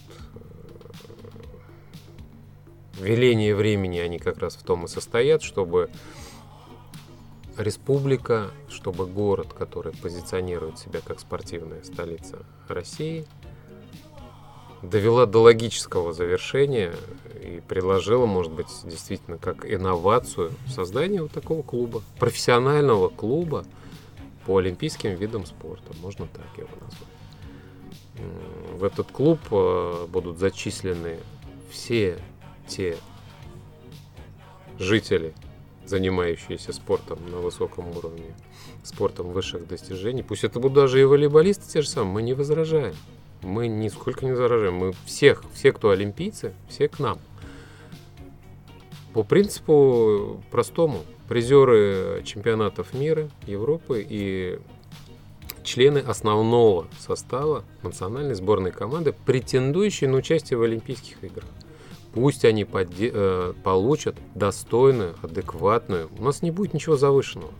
[2.99, 5.89] Веление времени они как раз в том и состоят, чтобы
[7.57, 13.25] республика, чтобы город, который позиционирует себя как спортивная столица России,
[14.83, 16.93] довела до логического завершения
[17.41, 23.65] и предложила, может быть, действительно как инновацию создание вот такого клуба, профессионального клуба
[24.45, 27.13] по олимпийским видам спорта, можно так его назвать.
[28.73, 31.19] В этот клуб э, будут зачислены
[31.71, 32.19] все
[32.67, 32.97] те
[34.79, 35.33] жители
[35.85, 38.33] занимающиеся спортом на высоком уровне,
[38.83, 40.23] спортом высших достижений.
[40.23, 42.95] Пусть это будут даже и волейболисты те же самые, мы не возражаем.
[43.41, 44.75] Мы нисколько не возражаем.
[44.75, 47.19] Мы всех, все, кто олимпийцы, все к нам.
[49.13, 51.01] По принципу простому.
[51.27, 54.59] Призеры чемпионатов мира, Европы и
[55.63, 61.45] члены основного состава национальной сборной команды, претендующие на участие в Олимпийских играх.
[62.13, 66.09] Пусть они подде- э, получат достойную, адекватную.
[66.17, 67.51] У нас не будет ничего завышенного.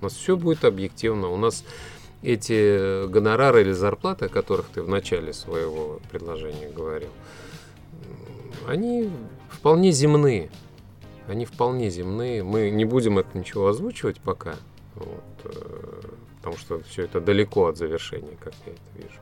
[0.00, 1.28] У нас все будет объективно.
[1.28, 1.64] У нас
[2.22, 7.10] эти гонорары или зарплаты, о которых ты в начале своего предложения говорил,
[8.66, 9.10] они
[9.50, 10.50] вполне земные.
[11.26, 12.42] Они вполне земные.
[12.42, 14.54] Мы не будем это ничего озвучивать пока,
[14.94, 16.00] вот, э,
[16.36, 19.20] потому что все это далеко от завершения, как я это вижу.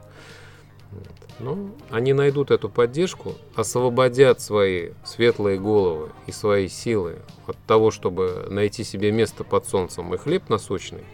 [1.39, 8.47] Ну, они найдут эту поддержку, освободят свои светлые головы и свои силы от того, чтобы
[8.51, 11.05] найти себе место под солнцем и хлеб насущный,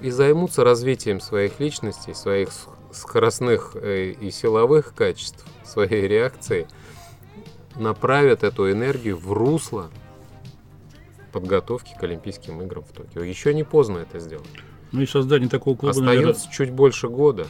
[0.00, 2.48] и займутся развитием своих личностей, своих
[2.90, 6.66] скоростных э, и силовых качеств, своей реакции,
[7.76, 9.90] направят эту энергию в русло
[11.32, 13.22] подготовки к Олимпийским играм в Токио.
[13.22, 14.46] Еще не поздно это сделать.
[14.92, 16.52] Ну и создание такого клуба, Остается наверное...
[16.52, 17.46] чуть больше года.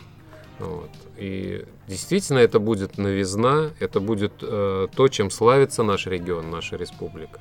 [0.62, 0.90] Вот.
[1.16, 7.40] И действительно это будет новизна, это будет э, то, чем славится наш регион, наша республика.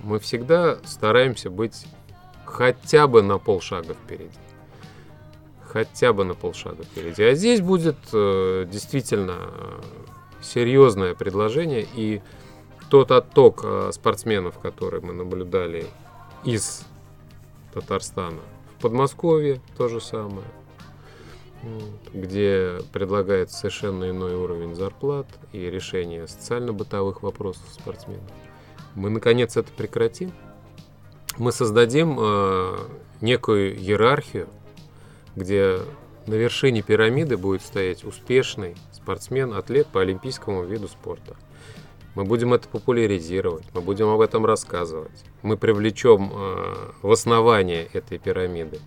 [0.00, 1.84] Мы всегда стараемся быть
[2.44, 4.38] хотя бы на полшага впереди.
[5.66, 7.24] Хотя бы на полшага впереди.
[7.24, 9.80] А здесь будет э, действительно э,
[10.40, 11.88] серьезное предложение.
[11.96, 12.22] И
[12.88, 15.86] тот отток э, спортсменов, который мы наблюдали
[16.44, 16.86] из
[17.72, 18.42] Татарстана
[18.78, 20.46] в Подмосковье, то же самое
[22.12, 28.30] где предлагается совершенно иной уровень зарплат и решение социально-бытовых вопросов спортсменов.
[28.94, 30.32] Мы, наконец, это прекратим.
[31.36, 32.76] Мы создадим э,
[33.20, 34.48] некую иерархию,
[35.34, 35.80] где
[36.26, 41.36] на вершине пирамиды будет стоять успешный спортсмен, атлет по олимпийскому виду спорта.
[42.14, 45.24] Мы будем это популяризировать, мы будем об этом рассказывать.
[45.42, 48.78] Мы привлечем э, в основание этой пирамиды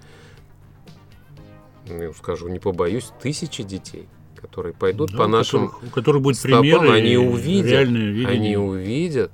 [1.89, 6.38] ну, скажу, не побоюсь, тысячи детей, которые пойдут да, по нашим которых, у которых будет
[6.38, 9.32] стопам, примеры, они увидят, они увидят,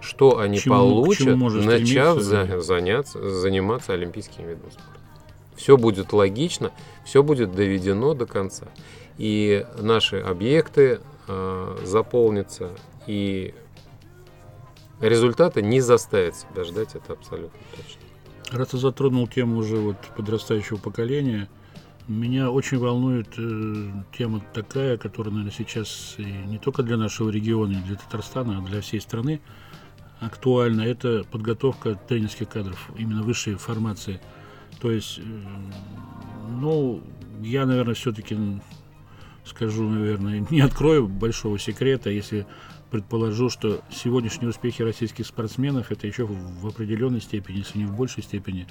[0.00, 5.00] что они чему, получат, начав за, заняться, заниматься олимпийским видом спорта.
[5.56, 6.72] Все будет логично,
[7.04, 8.66] все будет доведено до конца.
[9.18, 12.70] И наши объекты э, заполнятся,
[13.06, 13.54] и
[15.00, 18.01] результаты не заставят себя ждать, это абсолютно точно.
[18.52, 21.48] Раз ты затронул тему уже вот подрастающего поколения,
[22.06, 27.72] меня очень волнует э, тема такая, которая, наверное, сейчас и не только для нашего региона,
[27.72, 29.40] и для Татарстана, а для всей страны
[30.20, 30.82] актуальна.
[30.82, 34.20] Это подготовка тренерских кадров, именно высшей формации.
[34.80, 35.22] То есть, э,
[36.50, 37.02] ну,
[37.40, 38.36] я, наверное, все-таки
[39.44, 42.46] скажу, наверное, не открою большого секрета, если
[42.92, 48.22] предположу, что сегодняшние успехи российских спортсменов это еще в определенной степени, если не в большей
[48.22, 48.66] степени,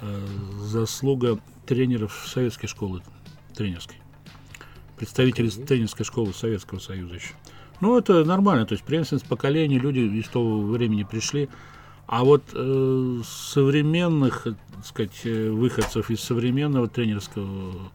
[0.00, 0.26] э,
[0.60, 3.02] заслуга тренеров советской школы
[3.54, 3.96] тренерской.
[4.96, 7.34] Представителей тренерской школы Советского Союза еще.
[7.80, 11.48] Ну, это нормально, то есть преемственность поколений, люди из того времени пришли.
[12.06, 17.90] А вот э, современных, так сказать, э, выходцев из современного тренерского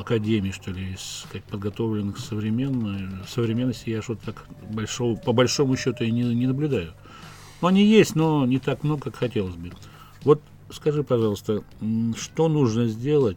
[0.00, 6.10] академий, что ли, сказать, подготовленных современной современности, я что-то так большого, по большому счету и
[6.10, 6.92] не, не наблюдаю.
[7.60, 9.72] Но они есть, но не так много, как хотелось бы.
[10.24, 11.62] Вот скажи, пожалуйста,
[12.16, 13.36] что нужно сделать,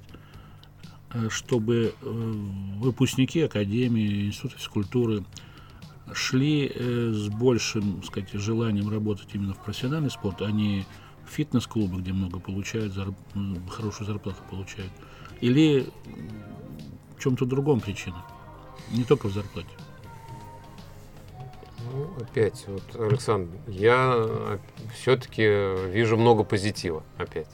[1.13, 2.33] э, чтобы э,
[2.77, 5.25] выпускники Академии, Института физкультуры
[6.13, 10.85] шли с большим, сказать, желанием работать именно в профессиональный спорт, а не
[11.25, 13.15] в фитнес-клубы, где много получают, зарп...
[13.69, 14.91] хорошую зарплату получают.
[15.41, 15.88] Или
[17.17, 18.26] в чем-то другом причина?
[18.91, 19.69] Не только в зарплате.
[21.91, 24.60] Ну, опять, вот, Александр, я
[24.93, 25.43] все-таки
[25.89, 27.48] вижу много позитива опять.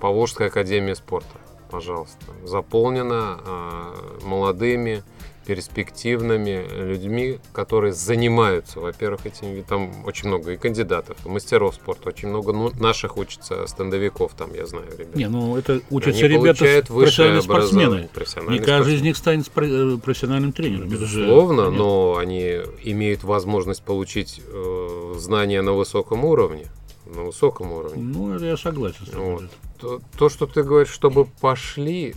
[0.00, 1.38] Поволжская академия спорта,
[1.70, 5.02] пожалуйста, заполнена э, молодыми,
[5.50, 12.28] перспективными людьми, которые занимаются, во-первых, этим там очень много и кандидатов, и мастеров спорта, очень
[12.28, 15.18] много ну, наших учатся стендовиков, там я знаю, ребята.
[15.18, 18.08] Не, ну это учатся Они ребята профессиональные спортсмены.
[18.14, 20.88] Профессиональные Не каждый из них станет э, профессиональным тренером.
[20.88, 26.68] Безусловно, но они имеют возможность получить э, знания на высоком уровне
[27.06, 28.00] на высоком уровне.
[28.00, 29.04] Ну, это я согласен.
[29.14, 29.42] Вот.
[29.80, 32.14] То, то, что ты говоришь, чтобы пошли,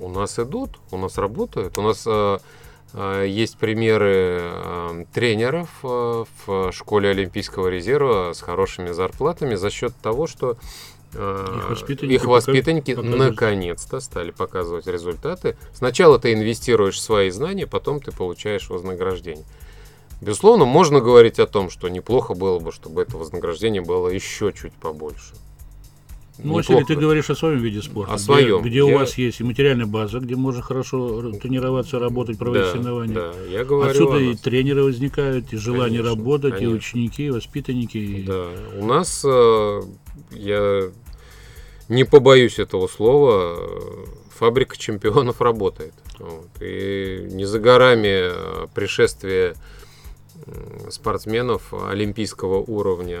[0.00, 1.78] у нас идут, у нас работают.
[1.78, 2.38] У нас э,
[2.94, 10.26] э, есть примеры э, тренеров в школе Олимпийского резерва с хорошими зарплатами за счет того,
[10.26, 10.56] что
[11.14, 15.58] их воспитанники, их воспитанники наконец-то стали показывать результаты.
[15.74, 19.44] Сначала ты инвестируешь в свои знания, потом ты получаешь вознаграждение.
[20.22, 24.72] Безусловно, можно говорить о том, что неплохо было бы, чтобы это вознаграждение было еще чуть
[24.72, 25.34] побольше.
[26.38, 28.62] Ну, если ты говоришь о своем виде спорта, о где, своем.
[28.62, 28.86] где я...
[28.86, 33.14] у вас есть и материальная база, где можно хорошо тренироваться, работать, проводить да, соревнования.
[33.14, 36.72] Да, я говорю Отсюда и тренеры возникают, и желание конечно, работать, конечно.
[36.72, 37.98] и ученики, и воспитанники.
[37.98, 38.22] И...
[38.22, 39.82] Да, у нас, э,
[40.30, 40.90] я
[41.88, 43.58] не побоюсь этого слова,
[44.30, 45.94] фабрика чемпионов работает.
[46.18, 46.48] Вот.
[46.60, 49.54] И не за горами э, пришествие
[50.90, 53.20] спортсменов олимпийского уровня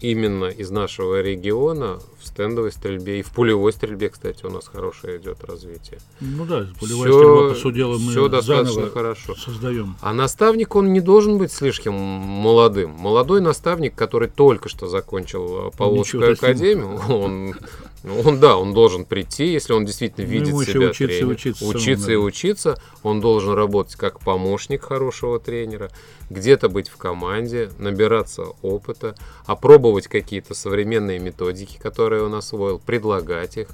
[0.00, 5.18] именно из нашего региона в стендовой стрельбе и в пулевой стрельбе, кстати, у нас хорошее
[5.18, 5.98] идет развитие.
[6.20, 9.34] Ну да, пулевая все, стрельба, по сути дела, мы все достаточно хорошо.
[9.34, 9.96] создаем.
[10.00, 12.90] А наставник, он не должен быть слишком молодым.
[12.90, 17.54] Молодой наставник, который только что закончил Поволжскую академию, он,
[18.04, 21.66] он, да, он должен прийти, если он действительно ну, видит ну, себя учиться, тренер, учиться,
[21.66, 25.90] учиться и учиться, он должен работать как помощник хорошего тренера,
[26.28, 29.14] где-то быть в команде, набираться опыта,
[29.46, 33.68] опробовать какие-то современные методики, которые он освоил, предлагать их.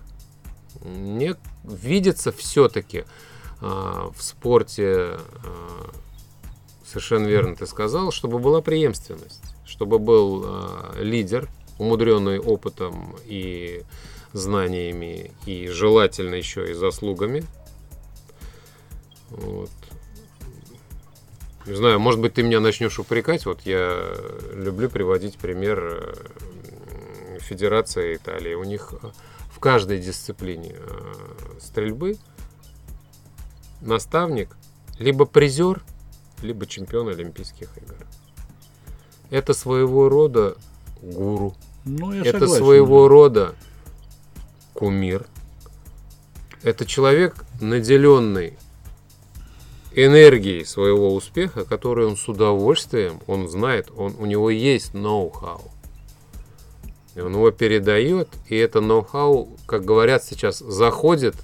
[0.85, 3.05] Мне видится все-таки
[3.61, 5.19] э, в спорте, э,
[6.87, 13.83] совершенно верно ты сказал, чтобы была преемственность, чтобы был э, лидер, умудренный опытом и
[14.33, 17.45] знаниями, и желательно еще и заслугами.
[19.31, 19.71] Вот.
[21.67, 23.47] Не знаю, может быть, ты меня начнешь упрекать.
[23.47, 24.15] Вот я
[24.55, 28.55] люблю приводить пример э, Федерации Италии.
[28.55, 29.11] У них э,
[29.53, 31.15] в каждой дисциплине э,
[31.61, 32.17] стрельбы
[33.81, 34.57] наставник
[34.99, 35.83] либо призер,
[36.43, 37.97] либо чемпион Олимпийских игр.
[39.31, 40.57] Это своего рода
[41.03, 41.55] гуру.
[41.85, 43.09] Ну, я это согласен, своего да.
[43.09, 43.55] рода
[44.81, 45.27] кумир.
[46.63, 48.57] Это человек, наделенный
[49.93, 55.71] энергией своего успеха, который он с удовольствием, он знает, он, у него есть ноу-хау.
[57.15, 61.35] И он его передает, и это ноу-хау, как говорят сейчас, заходит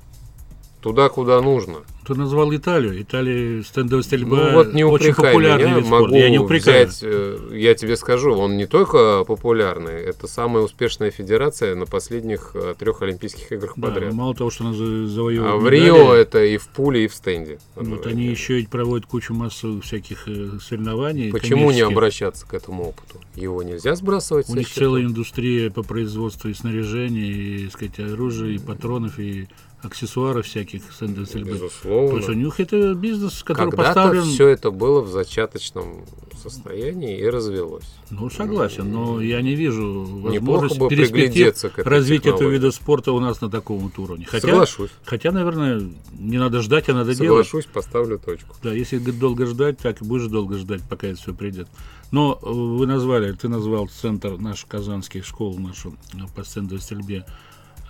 [0.87, 3.03] туда, куда нужно– ты назвал Италию.
[3.03, 6.17] Италия стендовая стрельба ну, вот не очень популярный меня, вид могу спорта.
[6.17, 6.87] Я не упрекаю.
[6.87, 12.53] Взять, э, я тебе скажу, он не только популярный, это самая успешная федерация на последних
[12.55, 14.13] э, трех Олимпийских играх да, подряд.
[14.13, 15.55] Мало того, что она завоевала.
[15.55, 17.59] А в Рио это и в пуле, и в стенде.
[17.75, 21.33] Вот они еще и проводят кучу массу всяких э, соревнований.
[21.33, 23.21] Почему не обращаться к этому опыту?
[23.35, 24.49] Его нельзя сбрасывать.
[24.49, 29.49] У них целая индустрия по производству и снаряжения, и сказать, оружия, и патронов, и
[29.87, 32.11] аксессуаров всяких с Безусловно.
[32.11, 34.25] То есть у них это бизнес, который Когда-то поставлен...
[34.25, 36.05] все это было в зачаточном
[36.49, 37.87] состоянии и развелось.
[38.11, 43.21] Ну, согласен, но я не вижу возможности бы перспектив к развить этого вида спорта у
[43.21, 44.27] нас на таком вот уровне.
[44.27, 44.91] Хотя, Соглашусь.
[45.05, 45.83] Хотя, наверное,
[46.19, 47.47] не надо ждать, а надо Соглашусь, делать.
[47.47, 48.55] Соглашусь, поставлю точку.
[48.63, 51.69] Да, если долго ждать, так и будешь долго ждать, пока это все придет.
[52.13, 57.25] Но э, вы назвали, ты назвал центр наш казанский, школу нашу э, по стендовой стрельбе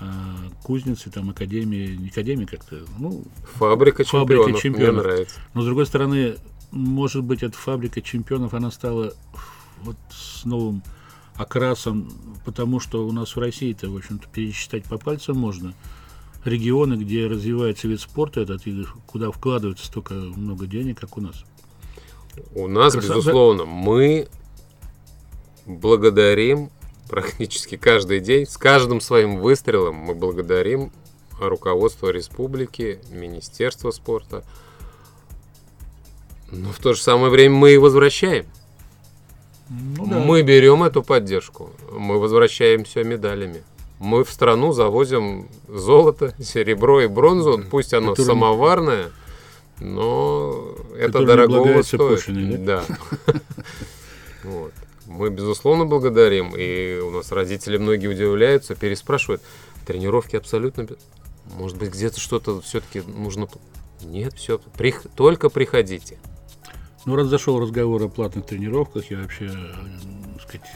[0.00, 3.24] а, кузницы, там, академии, не академии как-то, ну...
[3.54, 4.94] Фабрика чемпионов, фабрика чемпионов.
[4.94, 5.40] мне нравится.
[5.54, 6.36] Но, с другой стороны,
[6.70, 9.14] может быть, эта фабрика чемпионов, она стала
[9.82, 10.82] вот с новым
[11.36, 12.12] окрасом,
[12.44, 15.74] потому что у нас в России-то, в общем-то, пересчитать по пальцам можно
[16.44, 21.44] регионы, где развивается вид спорта этот, и куда вкладывается столько много денег, как у нас.
[22.54, 23.14] У нас, Красота.
[23.14, 24.28] безусловно, мы
[25.66, 26.70] благодарим
[27.08, 28.46] практически каждый день.
[28.46, 30.92] С каждым своим выстрелом мы благодарим
[31.40, 34.44] руководство республики, Министерство спорта.
[36.50, 38.46] Но в то же самое время мы и возвращаем.
[39.68, 40.18] Ну, да.
[40.20, 43.64] Мы берем эту поддержку, мы возвращаемся медалями.
[43.98, 48.26] Мы в страну завозим золото, серебро и бронзу, пусть оно Которым...
[48.26, 49.10] самоварное,
[49.80, 52.14] Но это Который не дорого облагается стоит.
[52.14, 52.84] пошлиной, Да.
[55.16, 56.54] Мы, безусловно, благодарим.
[56.54, 59.42] И у нас родители многие удивляются, переспрашивают.
[59.86, 60.86] Тренировки абсолютно...
[61.56, 63.48] Может быть, где-то что-то все-таки нужно...
[64.02, 64.60] Нет, все.
[65.14, 66.18] Только приходите.
[67.06, 69.72] Ну, раз зашел разговор о платных тренировках и вообще, э,
[70.34, 70.66] так сказать,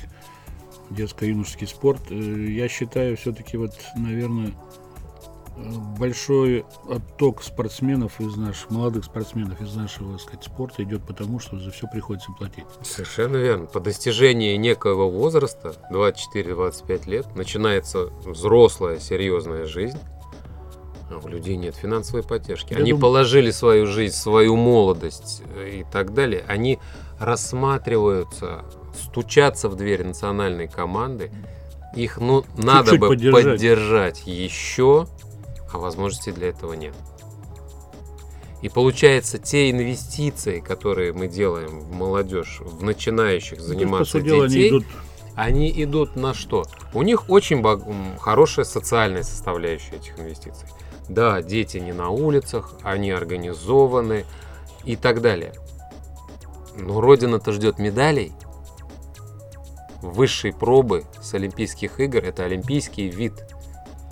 [0.91, 4.53] детско-юношеский спорт, э, я считаю, все-таки вот, наверное, э,
[5.99, 11.59] большой отток спортсменов из наших, молодых спортсменов из нашего, так сказать, спорта идет потому, что
[11.59, 12.65] за все приходится платить.
[12.83, 13.67] Совершенно верно.
[13.67, 19.99] По достижении некого возраста, 24-25 лет, начинается взрослая, серьезная жизнь.
[21.11, 22.73] А у людей нет финансовой поддержки.
[22.73, 26.45] Я Они думаю- положили свою жизнь, свою молодость э, и так далее.
[26.47, 26.79] Они
[27.19, 31.33] рассматриваются, стучатся в дверь национальной команды.
[31.97, 33.45] Их ну, надо бы поддержать.
[33.45, 35.09] поддержать еще,
[35.75, 36.95] а возможности для этого нет.
[38.63, 44.69] И получается, те инвестиции, которые мы делаем в молодежь, в начинающих Ну, заниматься дела, детей,
[44.69, 44.87] они идут
[45.37, 46.65] они идут на что?
[46.93, 47.83] У них очень бог-
[48.21, 50.69] хорошая социальная составляющая этих инвестиций.
[51.09, 54.27] Да, дети не на улицах, они организованы
[54.85, 55.55] и так далее.
[56.77, 58.33] Но Родина-то ждет медалей.
[60.03, 63.33] Высшие пробы с Олимпийских игр– это олимпийский вид.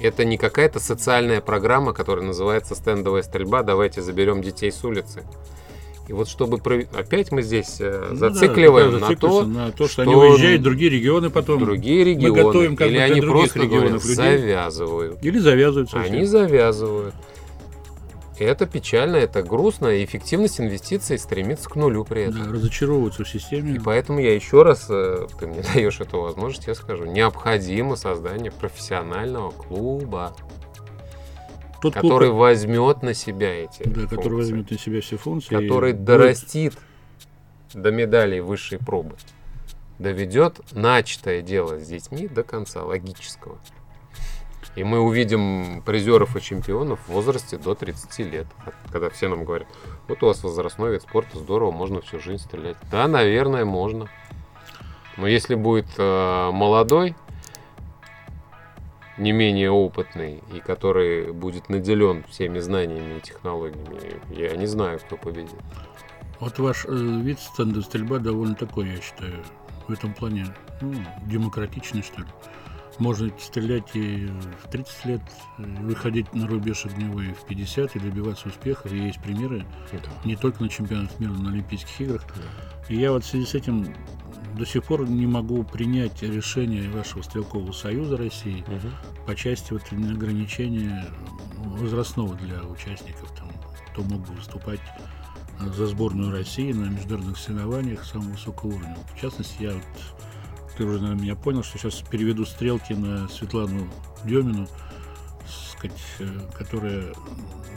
[0.00, 3.62] Это не какая-то социальная программа, которая называется стендовая стрельба.
[3.62, 5.24] Давайте заберем детей с улицы.
[6.08, 6.58] И вот чтобы...
[6.96, 10.60] Опять мы здесь э, Ну зацикливаем да, на то, на то, что, что они уезжают
[10.62, 11.60] в другие регионы потом.
[11.60, 14.14] другие регионы, готовим как или они других просто регионов людей.
[14.14, 15.18] завязывают.
[15.22, 16.00] Или завязываются.
[16.00, 16.26] Они все.
[16.26, 17.14] завязывают.
[18.44, 22.44] Это печально, это грустно, и эффективность инвестиций стремится к нулю при этом.
[22.46, 23.74] Да, разочаровываются в системе.
[23.74, 28.50] И поэтому я еще раз, э, ты мне даешь эту возможность, я скажу, необходимо создание
[28.52, 30.34] профессионального клуба,
[31.82, 35.54] Тот клуб, который возьмет на себя эти да, который функции, возьмет на себя все функции.
[35.54, 36.78] который и будет- дорастит
[37.74, 39.16] до медалей высшей пробы,
[39.98, 43.58] доведет начатое дело с детьми до конца, логического.
[44.76, 48.46] И мы увидим призеров и чемпионов в возрасте до 30 лет.
[48.92, 49.68] Когда все нам говорят,
[50.06, 52.76] вот у вас возрастной вид спорта, здорово, можно всю жизнь стрелять.
[52.90, 54.08] Да, наверное, можно.
[55.16, 57.16] Но если будет э, молодой,
[59.18, 65.16] не менее опытный, и который будет наделен всеми знаниями и технологиями, я не знаю, кто
[65.16, 65.58] победит.
[66.38, 69.42] Вот ваш э, вид стендовой стрельба довольно такой, я считаю,
[69.88, 70.46] в этом плане,
[70.80, 70.94] ну,
[71.26, 72.28] демократичный, что ли.
[72.98, 74.28] Можно стрелять и
[74.64, 75.20] в 30 лет,
[75.58, 78.92] э, выходить на рубеж огневой в 50 и добиваться успехов.
[78.92, 79.64] И есть примеры
[80.24, 82.24] не только на чемпионатах мира, но на Олимпийских играх.
[82.88, 83.86] И я вот в связи с этим
[84.56, 88.92] до сих пор не могу принять решение вашего стрелкового союза России Мгм.
[89.26, 91.06] по части вот ограничения
[91.56, 93.48] возрастного для участников, там,
[93.92, 94.80] кто мог бы выступать
[95.60, 98.96] э, за сборную России на международных соревнованиях самого высокого уровня.
[99.14, 99.84] В частности, я вот,
[100.78, 103.88] ты уже, наверное, меня понял, что сейчас переведу стрелки на Светлану
[104.22, 104.68] Демину,
[105.72, 106.26] сказать, э,
[106.56, 107.06] которая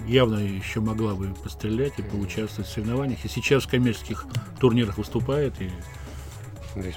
[0.08, 3.26] явно еще могла бы пострелять и поучаствовать в соревнованиях.
[3.26, 4.28] И сейчас в коммерческих
[4.60, 5.72] турнирах выступает и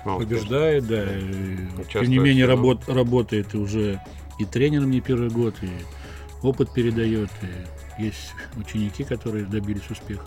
[0.05, 1.05] побеждает, да.
[1.05, 1.57] и,
[1.91, 3.99] тем не менее работ- работает и уже
[4.39, 5.71] и тренером не первый год, и
[6.43, 10.27] опыт передает, и есть ученики, которые добились успеха.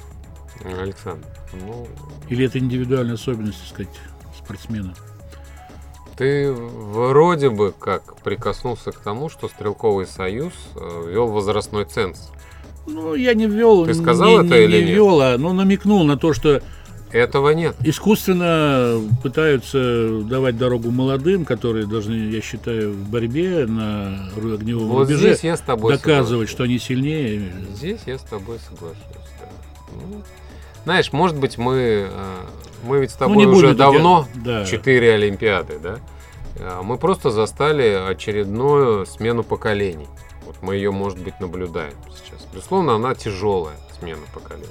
[0.65, 1.87] Александр, ну,
[2.29, 3.99] Или это индивидуальная особенность, так сказать,
[4.35, 4.95] спортсмена?
[6.17, 12.29] Ты вроде бы как прикоснулся к тому, что Стрелковый союз э, ввел возрастной ценз.
[12.87, 14.93] Ну, я не ввел, Ты сказал не, это не- или не нет?
[14.95, 16.61] ввел, а ну, намекнул на то, что
[17.11, 17.75] Этого нет.
[17.83, 25.19] искусственно пытаются давать дорогу молодым, которые должны, я считаю, в борьбе на огневом Вот рубеже
[25.33, 26.49] здесь я с тобой доказывать, соглашусь.
[26.49, 27.51] что они сильнее.
[27.75, 28.97] Здесь я с тобой соглашусь.
[29.39, 29.47] да.
[30.09, 30.23] Ну,
[30.85, 32.37] знаешь, может быть, мы, э,
[32.83, 34.43] мы ведь с Ну, тобой будем уже давно делать.
[34.43, 34.65] Да.
[34.65, 35.99] четыре Олимпиады, да?
[36.59, 40.07] А Мы просто застали очередную смену поколений.
[40.45, 42.45] Вот мы ее, может быть, наблюдаем сейчас.
[42.53, 44.67] Безусловно, она тяжелая смена поколений.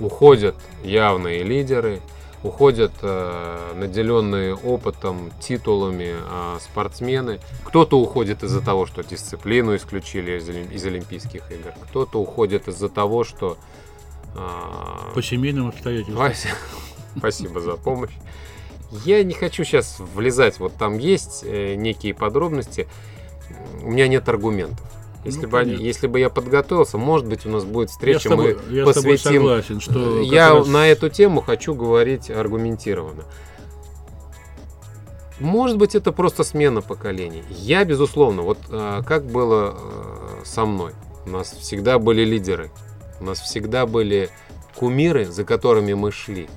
[0.00, 2.00] Уходят явные лидеры,
[2.42, 7.40] уходят э, наделенные опытом, титулами э, спортсмены.
[7.64, 11.72] Кто-то уходит из-за того, что дисциплину исключили из, из Олимпийских игр.
[11.90, 13.56] Кто-то уходит из-за того, что...
[14.34, 14.38] э,
[15.14, 16.16] По семейным обстоятельствам.
[17.16, 18.12] Спасибо за помощь.
[19.04, 22.86] Я не хочу сейчас влезать, вот там есть э, некие подробности.
[23.82, 24.80] У меня нет аргументов.
[25.24, 25.82] Если, Ну, бы, понятно.
[25.82, 28.94] если бы я подготовился, может быть, у нас будет я встреча, тобой, мы я с
[28.94, 29.40] тобой посвятим.
[29.40, 33.24] согласен, что как я раз- на эту тему хочу говорить аргументированно.
[35.40, 37.42] Может быть, это просто смена поколений.
[37.48, 40.92] Я, безусловно, вот э, как было э, со мной.
[41.26, 42.70] У нас всегда были лидеры.
[43.20, 44.28] У нас всегда были
[44.76, 46.48] кумиры, за которыми мы шли,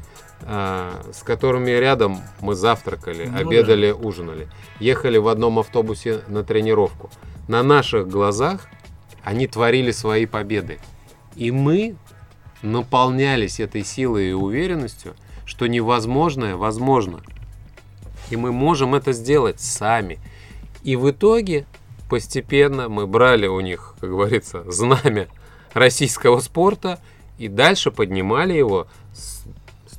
[0.47, 4.47] с которыми рядом мы завтракали, Ну обедали, ужинали.
[4.79, 7.09] Ехали в одном автобусе на тренировку.
[7.49, 8.67] На наших глазах
[9.23, 10.79] они творили свои победы.
[11.35, 11.97] И мы
[12.61, 17.19] наполнялись этой силой и уверенностью, что невозможное возможно.
[18.29, 20.19] И мы можем это сделать сами.
[20.83, 21.65] И в итоге
[22.09, 25.27] постепенно мы брали у них, как говорится, знамя
[25.73, 26.99] российского спорта
[27.37, 28.87] и дальше поднимали его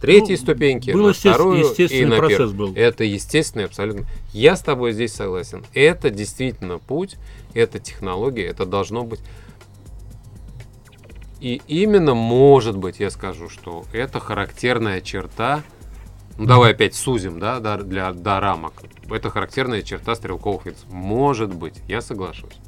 [0.01, 2.57] третьей Ну, ступеньки был на вторую и естественный на процесс первую.
[2.57, 2.73] был.
[2.75, 4.07] Это естественный абсолютно.
[4.33, 5.65] Я с тобой здесь согласен.
[5.75, 7.17] Это действительно путь,
[7.55, 9.21] это технология, это должно быть.
[11.41, 15.63] И именно, может быть, я скажу, что это характерная черта.
[16.37, 18.75] Ну, давай опять сузим, да, для, до рамок.
[19.11, 20.81] Это характерная черта стрелковых видов.
[20.89, 22.59] Может быть, я соглашусь.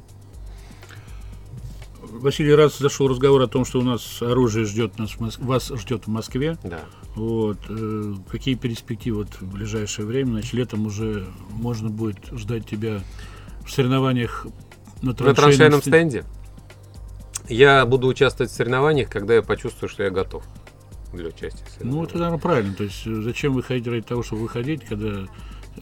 [2.11, 6.09] Василий, раз зашел разговор о том, что у нас оружие ждет нас, вас ждет в
[6.09, 6.57] Москве.
[6.63, 6.81] Да.
[7.15, 10.31] Вот, э, какие перспективы вот в ближайшее время?
[10.31, 13.01] Значит, летом уже можно будет ждать тебя
[13.65, 14.45] в соревнованиях
[15.01, 16.23] на На траншейном, траншейном сте- стенде
[17.49, 20.43] я буду участвовать в соревнованиях, когда я почувствую, что я готов
[21.13, 21.65] для участия.
[21.79, 22.73] в Ну, это, наверное, правильно.
[22.73, 25.27] То есть, э, зачем выходить ради того, чтобы выходить, когда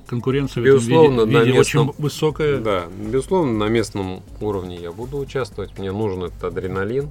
[0.07, 2.57] конкуренция Безусловно, в этом виде, на виде местном- очень высокая.
[2.59, 5.77] Да, безусловно, на местном уровне я буду участвовать.
[5.77, 7.09] Мне нужен этот адреналин,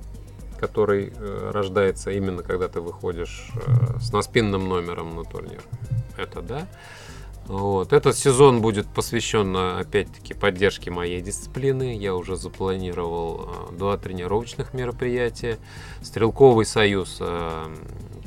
[0.58, 5.62] который э, рождается именно когда ты выходишь э, с наспинным номером на турнир.
[6.16, 6.68] Это да.
[7.46, 7.94] Вот.
[7.94, 11.96] Этот сезон будет посвящен, э, опять-таки, поддержке моей дисциплины.
[11.96, 15.58] Я уже запланировал э, два тренировочных мероприятия.
[16.02, 17.66] Стрелковый союз э,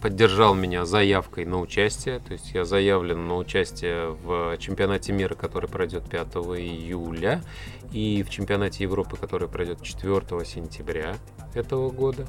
[0.02, 2.20] поддержал меня заявкой на участие.
[2.20, 6.28] То есть я заявлен на участие в чемпионате мира, который пройдет 5
[6.58, 7.44] июля,
[7.92, 11.16] и в чемпионате Европы, который пройдет 4 сентября
[11.54, 12.26] этого года.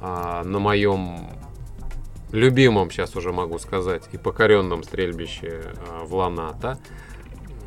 [0.00, 1.28] А, на моем
[2.32, 6.78] любимом, сейчас уже могу сказать, и покоренном стрельбище а, в Ланата.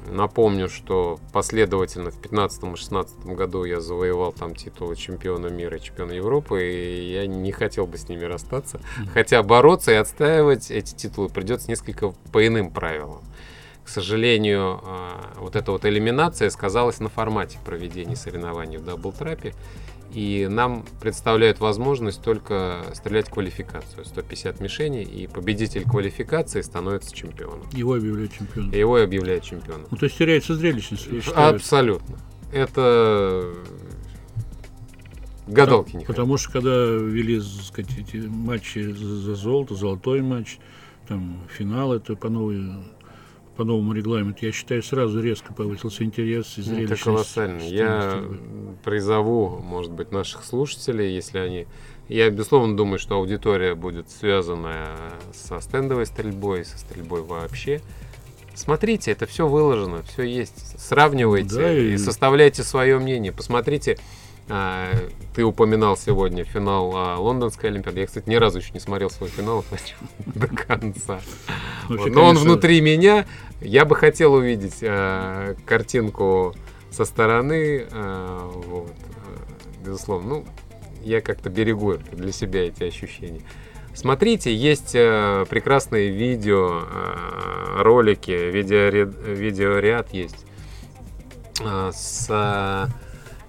[0.10, 5.82] Напомню, что последовательно в 15 и 16 году я завоевал там титулы чемпиона мира и
[5.82, 8.80] чемпиона Европы, и я не хотел бы с ними расстаться.
[9.14, 13.24] Хотя бороться и отстаивать эти титулы придется несколько по иным правилам.
[13.84, 19.54] К сожалению, а, вот эта вот элиминация сказалась на формате проведения соревнований в даблтрапе.
[20.16, 24.06] И нам представляют возможность только стрелять квалификацию.
[24.06, 27.70] 150 мишеней, и победитель квалификации становится чемпионом.
[27.74, 28.72] Его объявляют чемпионом.
[28.72, 29.88] Его объявляют чемпионом.
[29.92, 31.56] Ну, то есть теряется зрелищность, я считаю.
[31.56, 32.18] Абсолютно.
[32.54, 33.54] Это
[35.48, 40.60] гадалки не Потому что когда вели, так сказать, эти матчи за золото, золотой матч,
[41.10, 42.72] там финал, это по новой
[43.56, 47.02] по новому регламенту, я считаю, сразу резко повысился интерес и Ну, зрелищность.
[47.02, 47.62] Это колоссально.
[47.62, 48.24] Я
[48.84, 51.68] призову, может быть, наших слушателей, если они...
[52.08, 54.96] Я, безусловно, думаю, что аудитория будет связана
[55.34, 57.82] со стендовой стрельбой, со стрельбой вообще.
[58.54, 60.80] Смотрите, это все выложено, все есть.
[60.80, 61.94] Сравнивайте Да, и...
[61.94, 63.32] и- составляйте свое мнение.
[63.32, 63.98] Посмотрите,
[64.48, 68.02] ты упоминал сегодня финал а, Лондонской Олимпиады.
[68.02, 69.66] Я, кстати, ни разу еще не смотрел свой финал
[70.26, 71.20] до конца.
[71.90, 73.26] Но он внутри меня.
[73.62, 76.54] Я бы хотел увидеть э, картинку
[76.92, 77.86] со стороны.
[79.84, 80.28] безусловно.
[80.28, 80.46] Ну,
[81.02, 83.42] я как-то берегу для себя эти ощущения.
[83.96, 90.46] Смотрите, есть э, прекрасные видео, э, ролики, видеоряд, видеоряд есть
[91.62, 92.88] э, с э,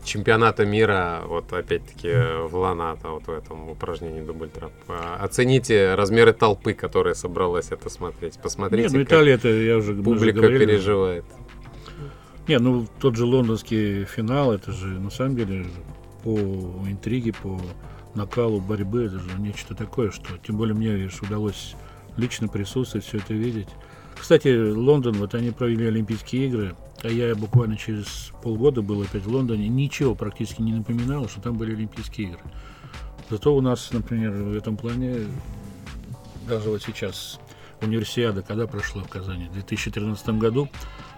[0.06, 2.08] чемпионата мира, вот опять-таки
[2.48, 4.72] в Ланата, вот в этом упражнении дубль трап.
[4.88, 8.38] Э, Оцените размеры толпы, которая собралась это смотреть.
[8.42, 10.64] Посмотрите, Нет, ну Италия это я уже публика говорили.
[10.66, 11.24] переживает.
[12.48, 15.66] Не, ну тот же лондонский финал, это же на самом деле
[16.22, 16.38] по
[16.88, 17.60] интриге, по
[18.14, 21.74] накалу борьбы, это же нечто такое, что тем более мне, видишь, удалось
[22.16, 23.68] лично присутствовать, все это видеть.
[24.18, 29.28] Кстати, Лондон, вот они провели Олимпийские игры, а я буквально через полгода был опять в
[29.28, 32.40] Лондоне, ничего практически не напоминало, что там были Олимпийские игры.
[33.30, 35.26] Зато у нас, например, в этом плане,
[36.48, 37.38] даже вот сейчас
[37.82, 39.48] универсиада, когда прошла в Казани?
[39.48, 40.68] В 2013 году.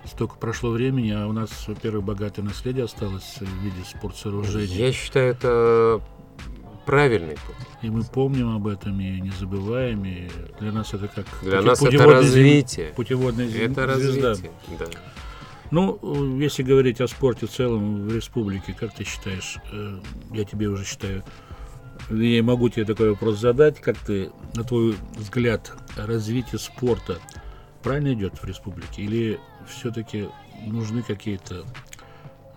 [0.05, 4.75] Столько прошло времени, а у нас, во-первых, богатое наследие осталось в виде спортсооружений.
[4.75, 6.01] Я считаю, это
[6.89, 7.66] правильный путь.
[7.82, 10.07] И мы помним об этом и не забываем.
[10.07, 12.86] И для нас это как Для пути- нас это звезда- развитие.
[12.97, 13.82] Путеводная звезда.
[13.82, 14.47] Это развитие.
[14.78, 14.86] Да.
[15.70, 19.99] Ну, если говорить о спорте в целом в республике, как ты считаешь, э,
[20.32, 21.22] я тебе уже считаю,
[22.09, 27.18] я могу тебе такой вопрос задать, как ты, на твой взгляд, развитие спорта
[27.82, 29.03] правильно идет в республике?
[29.03, 30.30] Или все-таки
[30.66, 31.66] нужны какие-то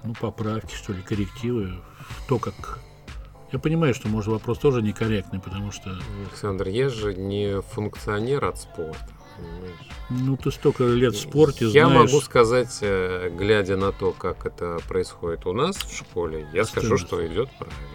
[0.05, 2.79] ну, поправки, что ли, коррективы в то, как
[3.51, 5.91] Я понимаю, что, может, вопрос тоже некорректный, потому что...
[6.25, 9.09] Александр, я же не функционер от спорта.
[10.09, 12.11] Ну, ты столько лет в спорте Я знаешь...
[12.11, 16.97] могу сказать, э, глядя на то, как это происходит у нас в школе, я скажу,
[16.97, 17.87] что идет правильно.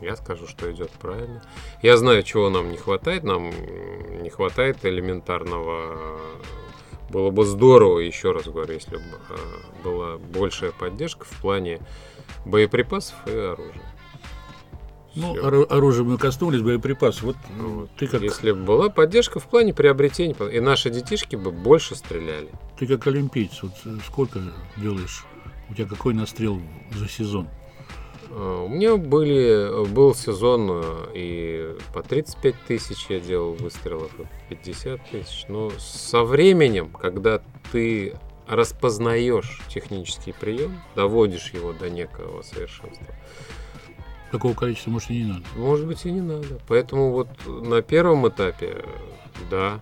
[0.00, 1.42] Я скажу, что идет правильно.
[1.82, 3.22] Я знаю, чего нам не хватает.
[3.22, 3.50] Нам
[4.22, 6.20] не хватает элементарного.
[7.08, 11.80] Было бы здорово, еще раз говорю, если бы э, была большая поддержка в плане
[12.44, 13.93] боеприпасов и оружия.
[15.16, 15.36] Ну,
[15.70, 17.22] оружие мы коснулись, боеприпасов.
[17.22, 17.90] Вот Вот.
[17.96, 22.48] ты как, Если бы была поддержка в плане приобретения, и наши детишки бы больше стреляли.
[22.78, 24.40] ты как олимпиец, вот э, сколько
[24.76, 25.24] делаешь?
[25.70, 26.60] У тебя какой настрел
[26.94, 27.48] за сезон?
[28.30, 34.22] А, У меня были, был сезон э, и по 35 тысяч я делал выстрелов, и
[34.24, 35.44] по 50 тысяч.
[35.48, 37.40] Но со временем, когда
[37.70, 38.14] ты
[38.48, 43.06] распознаешь технический прием, доводишь его до некого совершенства,
[44.34, 45.44] Такого количества, может, и не надо.
[45.54, 46.58] может быть и не надо.
[46.66, 48.84] Поэтому вот на первом этапе,
[49.48, 49.78] да,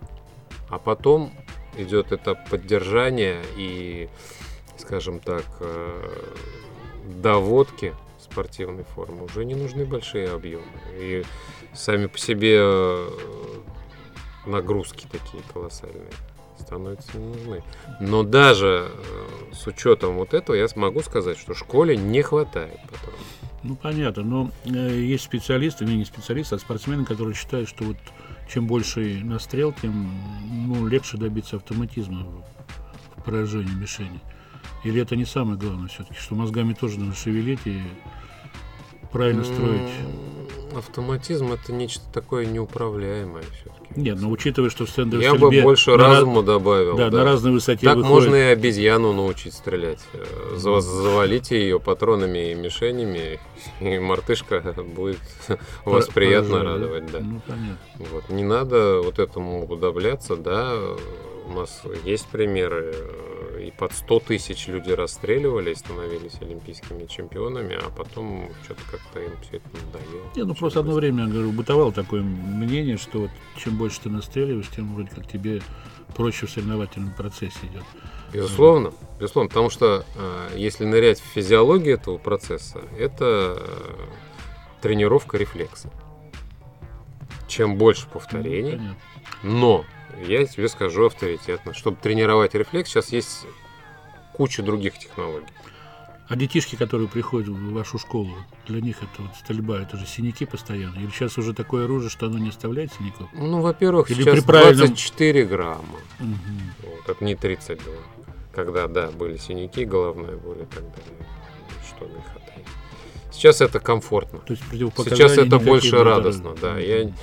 [0.68, 1.32] а потом
[1.78, 4.10] идет этап поддержания и,
[4.76, 6.22] скажем так, э,
[7.22, 9.24] доводки спортивной формы.
[9.24, 10.66] Уже не нужны большие объемы.
[10.98, 11.24] И
[11.72, 13.08] сами по себе э,
[14.44, 16.10] нагрузки такие колоссальные
[16.60, 17.62] становятся не нужны.
[18.00, 23.41] Но даже э, с учетом вот этого я смогу сказать, что школе не хватает патронов.
[23.62, 27.96] Ну, понятно, но э, есть специалисты, не, не специалисты, а спортсмены, которые считают, что вот
[28.52, 30.10] чем больше настрел, тем
[30.66, 32.26] ну, легче добиться автоматизма
[33.16, 34.20] в поражении мишени.
[34.84, 37.80] Или это не самое главное все-таки, что мозгами тоже надо шевелить и
[39.12, 39.90] правильно строить.
[40.76, 44.00] Автоматизм это нечто такое неуправляемое все-таки.
[44.00, 46.96] Нет, но учитывая, что в стендовой Я бы больше на ра- разума добавил.
[46.96, 48.14] Да, на разной высоте Так выходит.
[48.14, 50.00] можно и обезьяну научить стрелять.
[50.14, 50.24] Э,
[50.56, 53.38] за- Завалите ее патронами и мишенями,
[53.80, 54.60] и мартышка
[54.96, 55.18] будет
[55.84, 56.64] вас приятно да?
[56.64, 57.12] радовать.
[57.12, 57.20] Да.
[57.20, 57.78] Ну, понятно.
[58.12, 58.28] Вот.
[58.30, 60.74] Не надо вот этому уподобляться, да.
[61.46, 67.74] У нас есть примеры, э, и под 100 тысяч люди расстреливали и становились олимпийскими чемпионами,
[67.74, 70.30] а потом что-то как-то им все это надоело.
[70.36, 74.10] Не, ну просто одно время, я говорю, бытовало такое мнение, что вот чем больше ты
[74.10, 75.62] настреливаешь, тем вроде как тебе
[76.14, 77.84] проще в соревновательном процессе идет.
[78.32, 83.94] Безусловно, безусловно, потому что э, если нырять в физиологию этого процесса, это э,
[84.80, 85.90] тренировка рефлекса.
[87.46, 88.96] Чем больше повторений, Понятно.
[89.42, 89.84] но
[90.26, 93.46] я тебе скажу авторитетно, чтобы тренировать рефлекс, сейчас есть
[94.32, 95.46] куча других технологий.
[96.28, 98.34] А детишки, которые приходят в вашу школу,
[98.66, 100.98] для них это вот стрельба, это же синяки постоянно.
[100.98, 103.28] Или сейчас уже такое оружие, что оно не оставляет сиников?
[103.34, 106.38] Ну, во-первых, Или сейчас при правильном- 24 грамма, Мгм.
[106.84, 107.92] вот, это не 32.
[108.54, 111.26] Когда, да, были синяки, головная боль и так далее.
[111.86, 112.66] Что греха таить.
[113.30, 114.38] Сейчас это комфортно.
[114.40, 116.78] То есть Сейчас это больше радостно, да.
[116.78, 117.14] Я, Мгм.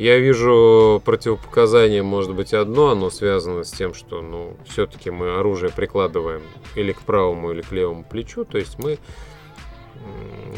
[0.00, 5.70] Я вижу противопоказание, может быть, одно, оно связано с тем, что, ну, все-таки мы оружие
[5.70, 6.42] прикладываем
[6.74, 8.98] или к правому, или к левому плечу, то есть мы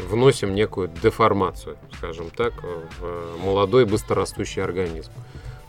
[0.09, 5.11] вносим некую деформацию, скажем так, в молодой быстрорастущий организм.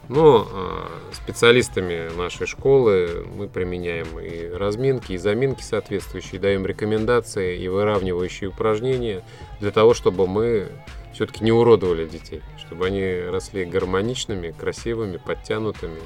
[0.09, 7.67] Но э, специалистами нашей школы мы применяем и разминки, и заминки соответствующие, даем рекомендации и
[7.67, 9.25] выравнивающие упражнения
[9.61, 10.69] для того, чтобы мы
[11.15, 16.01] все-таки не уродовали детей, чтобы они росли гармоничными, красивыми, подтянутыми,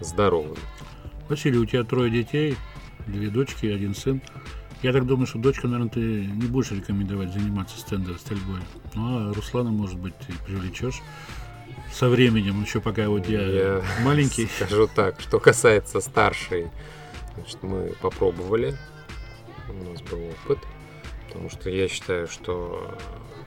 [0.00, 0.56] здоровыми.
[1.28, 2.56] Василий, у тебя трое детей,
[3.06, 4.20] две дочки и один сын.
[4.82, 8.60] Я так думаю, что дочка, наверное, ты не будешь рекомендовать заниматься стендовой стрельбой.
[8.94, 11.02] Ну, а Руслана, может быть, ты привлечешь
[11.92, 14.46] со временем, еще пока вот я, Я маленький.
[14.46, 16.68] Скажу так, что касается старшей,
[17.34, 18.74] значит, мы попробовали,
[19.68, 20.58] у нас был опыт,
[21.28, 22.96] потому что я считаю, что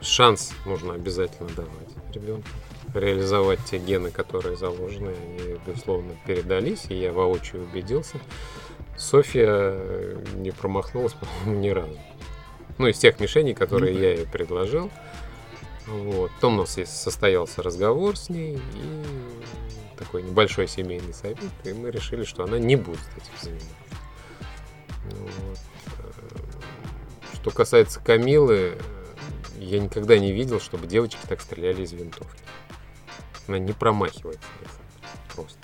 [0.04, 2.48] шанс нужно обязательно давать ребенку.
[2.94, 8.18] Реализовать те гены, которые заложены, они, безусловно, передались, и я воочию убедился.
[8.96, 11.12] Софья э, не промахнулась,
[11.44, 11.98] по-моему, ни разу.
[12.78, 14.90] Ну, из тех мишеней, которые Ну, я ей предложил.
[15.86, 16.30] Вот.
[16.32, 22.24] Потом у нас состоялся разговор с ней и такой небольшой семейный совет, и мы решили,
[22.24, 23.68] что она не будет этим заниматься.
[25.10, 25.58] Вот.
[25.98, 28.78] Э, Что касается Камилы,
[29.58, 32.42] я никогда не видел, чтобы девочки так стреляли из винтовки.
[33.46, 34.46] Она не промахивается.
[34.60, 34.84] Александр,
[35.34, 35.58] Просто.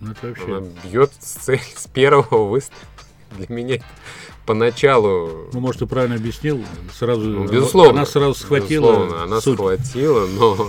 [0.00, 0.56] Ну, это вообще...
[0.56, 2.82] Она бьет с цели с первого выстрела.
[3.36, 3.84] Для меня это
[4.46, 6.62] поначалу Ну, может, ты правильно объяснил,
[6.92, 7.22] сразу...
[7.22, 7.92] ну, безусловно.
[7.92, 9.54] Она сразу схватила безусловно, она суть.
[9.54, 10.68] схватила, но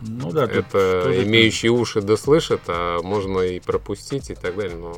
[0.00, 4.76] Ну да, это имеющие уши да слышат, а можно и пропустить и так далее.
[4.76, 4.96] Но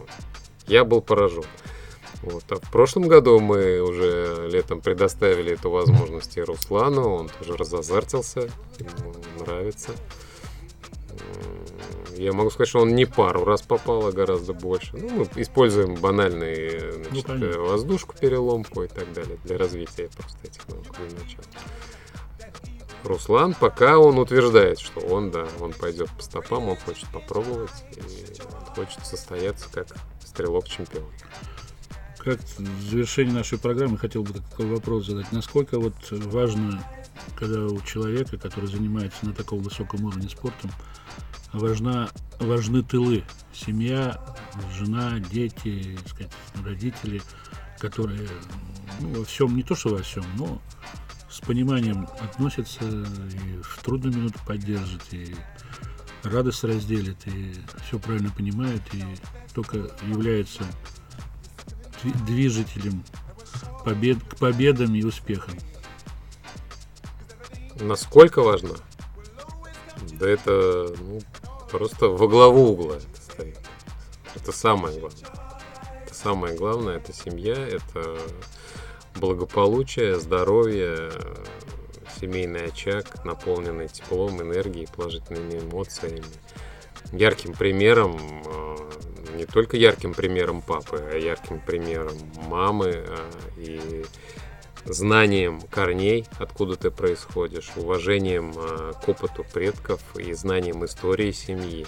[0.66, 1.44] я был поражен.
[2.22, 2.44] Вот.
[2.50, 8.48] А в прошлом году мы уже летом предоставили эту возможность и Руслану, он тоже разозартился,
[8.78, 9.90] ему нравится.
[12.16, 14.96] Я могу сказать, что он не пару раз попал, а гораздо больше.
[14.96, 20.68] Ну, мы используем банальные значит, ну, воздушку, переломку и так далее для развития просто этих
[20.68, 21.44] наук для начала.
[23.02, 28.40] Руслан, пока он утверждает, что он, да, он пойдет по стопам, он хочет попробовать и
[28.76, 29.88] хочет состояться как
[30.24, 31.04] стрелок-чемпион.
[32.22, 35.32] Как в завершении нашей программы хотел бы такой вопрос задать.
[35.32, 36.80] Насколько вот важно,
[37.34, 40.70] когда у человека, который занимается на таком высоком уровне спортом,
[41.52, 43.24] важна, важны тылы.
[43.52, 44.24] Семья,
[44.78, 46.32] жена, дети, сказать,
[46.64, 47.20] родители,
[47.80, 48.28] которые
[49.00, 50.62] ну, во всем, не то что во всем, но
[51.28, 55.34] с пониманием относятся и в трудную минуту поддержат, и
[56.22, 57.52] радость разделят, и
[57.84, 59.02] все правильно понимают, и
[59.54, 60.62] только являются
[62.10, 63.04] движителем
[63.84, 65.54] побед, к победам и успехам.
[67.80, 68.74] Насколько важно?
[70.12, 71.20] Да это ну,
[71.70, 73.60] просто во главу угла это стоит.
[74.34, 75.30] Это самое главное.
[76.04, 78.18] Это самое главное, это семья, это
[79.16, 81.10] благополучие, здоровье,
[82.20, 86.22] семейный очаг, наполненный теплом, энергией, положительными эмоциями.
[87.12, 88.61] Ярким примером, э,
[89.36, 92.16] не только ярким примером папы, а ярким примером
[92.48, 94.04] мамы э, и
[94.84, 101.86] знанием корней, откуда ты происходишь, уважением э, к опыту предков и знанием истории семьи.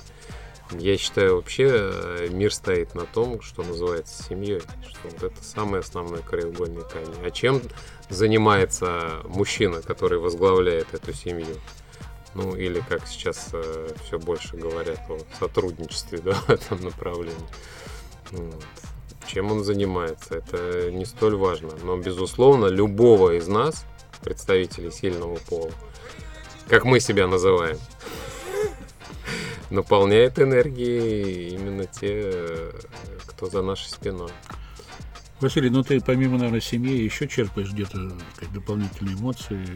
[0.71, 5.81] Я считаю, вообще э, мир стоит на том, что называется семьей, что вот это самый
[5.81, 7.25] основной краеугольный камень.
[7.25, 7.61] А чем
[8.09, 11.57] занимается мужчина, который возглавляет эту семью?
[12.35, 17.49] Ну, или как сейчас э, все больше говорят о сотрудничестве да, в этом направлении.
[18.33, 18.65] Вот.
[19.27, 21.71] Чем он занимается, это не столь важно.
[21.83, 23.87] Но, безусловно, любого из нас,
[24.23, 25.71] представителей сильного пола,
[26.69, 27.79] как мы себя называем,
[29.71, 32.73] наполняет энергией именно те,
[33.27, 34.31] кто за нашей спиной.
[35.41, 38.13] Василий, ну ты помимо, наверное, семьи еще черпаешь где-то
[38.53, 39.67] дополнительные эмоции,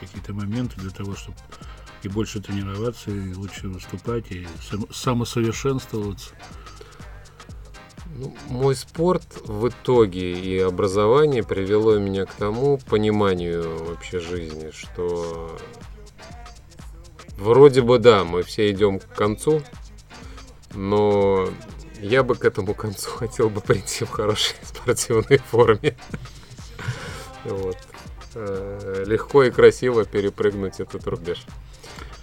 [0.00, 1.36] какие-то моменты для того, чтобы
[2.02, 4.46] и больше тренироваться, и лучше выступать, и
[4.90, 6.30] самосовершенствоваться.
[8.16, 15.56] Ну, мой спорт в итоге и образование привело меня к тому пониманию вообще жизни, что
[17.40, 19.62] Вроде бы да, мы все идем к концу,
[20.74, 21.48] но
[21.98, 25.96] я бы к этому концу хотел бы прийти в хорошей спортивной форме.
[27.42, 27.78] Вот.
[28.34, 31.46] Э, легко и красиво перепрыгнуть этот рубеж.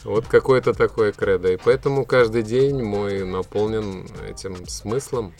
[0.07, 1.51] Вот какое-то такое кредо.
[1.51, 5.33] И поэтому каждый день мой наполнен этим смыслом.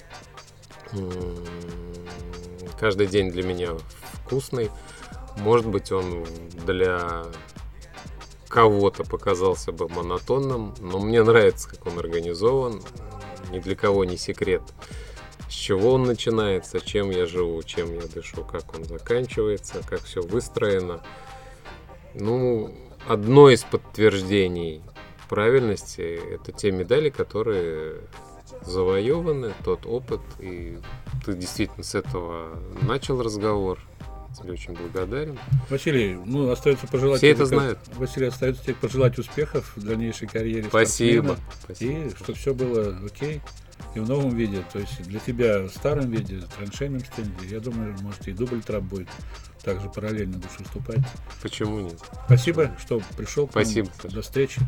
[2.78, 3.78] Каждый день для меня
[4.26, 4.70] вкусный.
[5.38, 6.26] Может быть, он
[6.66, 7.28] для
[8.50, 12.82] кого-то показался бы монотонным, но мне нравится, как он организован.
[13.50, 14.64] Ни для кого не секрет,
[15.48, 20.22] с чего он начинается, чем я живу, чем я дышу, как он заканчивается, как все
[20.22, 21.02] выстроено.
[22.14, 22.76] Ну,
[23.08, 24.82] одно из подтверждений
[25.30, 28.02] правильности– это те медали, которые
[28.66, 30.78] завоеваны, тот опыт, и
[31.26, 33.80] ты действительно с этого начал разговор,
[34.38, 35.38] тебе очень благодарен.
[35.70, 37.18] Василий, ну, остается пожелать...
[37.18, 37.80] Все это знают.
[37.96, 41.38] Василий, остается тебе пожелать успехов в дальнейшей карьере Спасибо.
[41.64, 41.92] Спасибо.
[41.92, 43.42] И чтобы все было окей.
[43.96, 47.60] И в новом виде, то есть для тебя в старом виде, в траншейном стенде, я
[47.60, 49.10] думаю, может и дубль трап будет.
[49.64, 51.00] Также параллельно будешь выступать.
[51.42, 52.00] Почему нет?
[52.26, 53.50] Спасибо, что пришел.
[53.50, 53.90] Спасибо.
[54.04, 54.62] До встречи.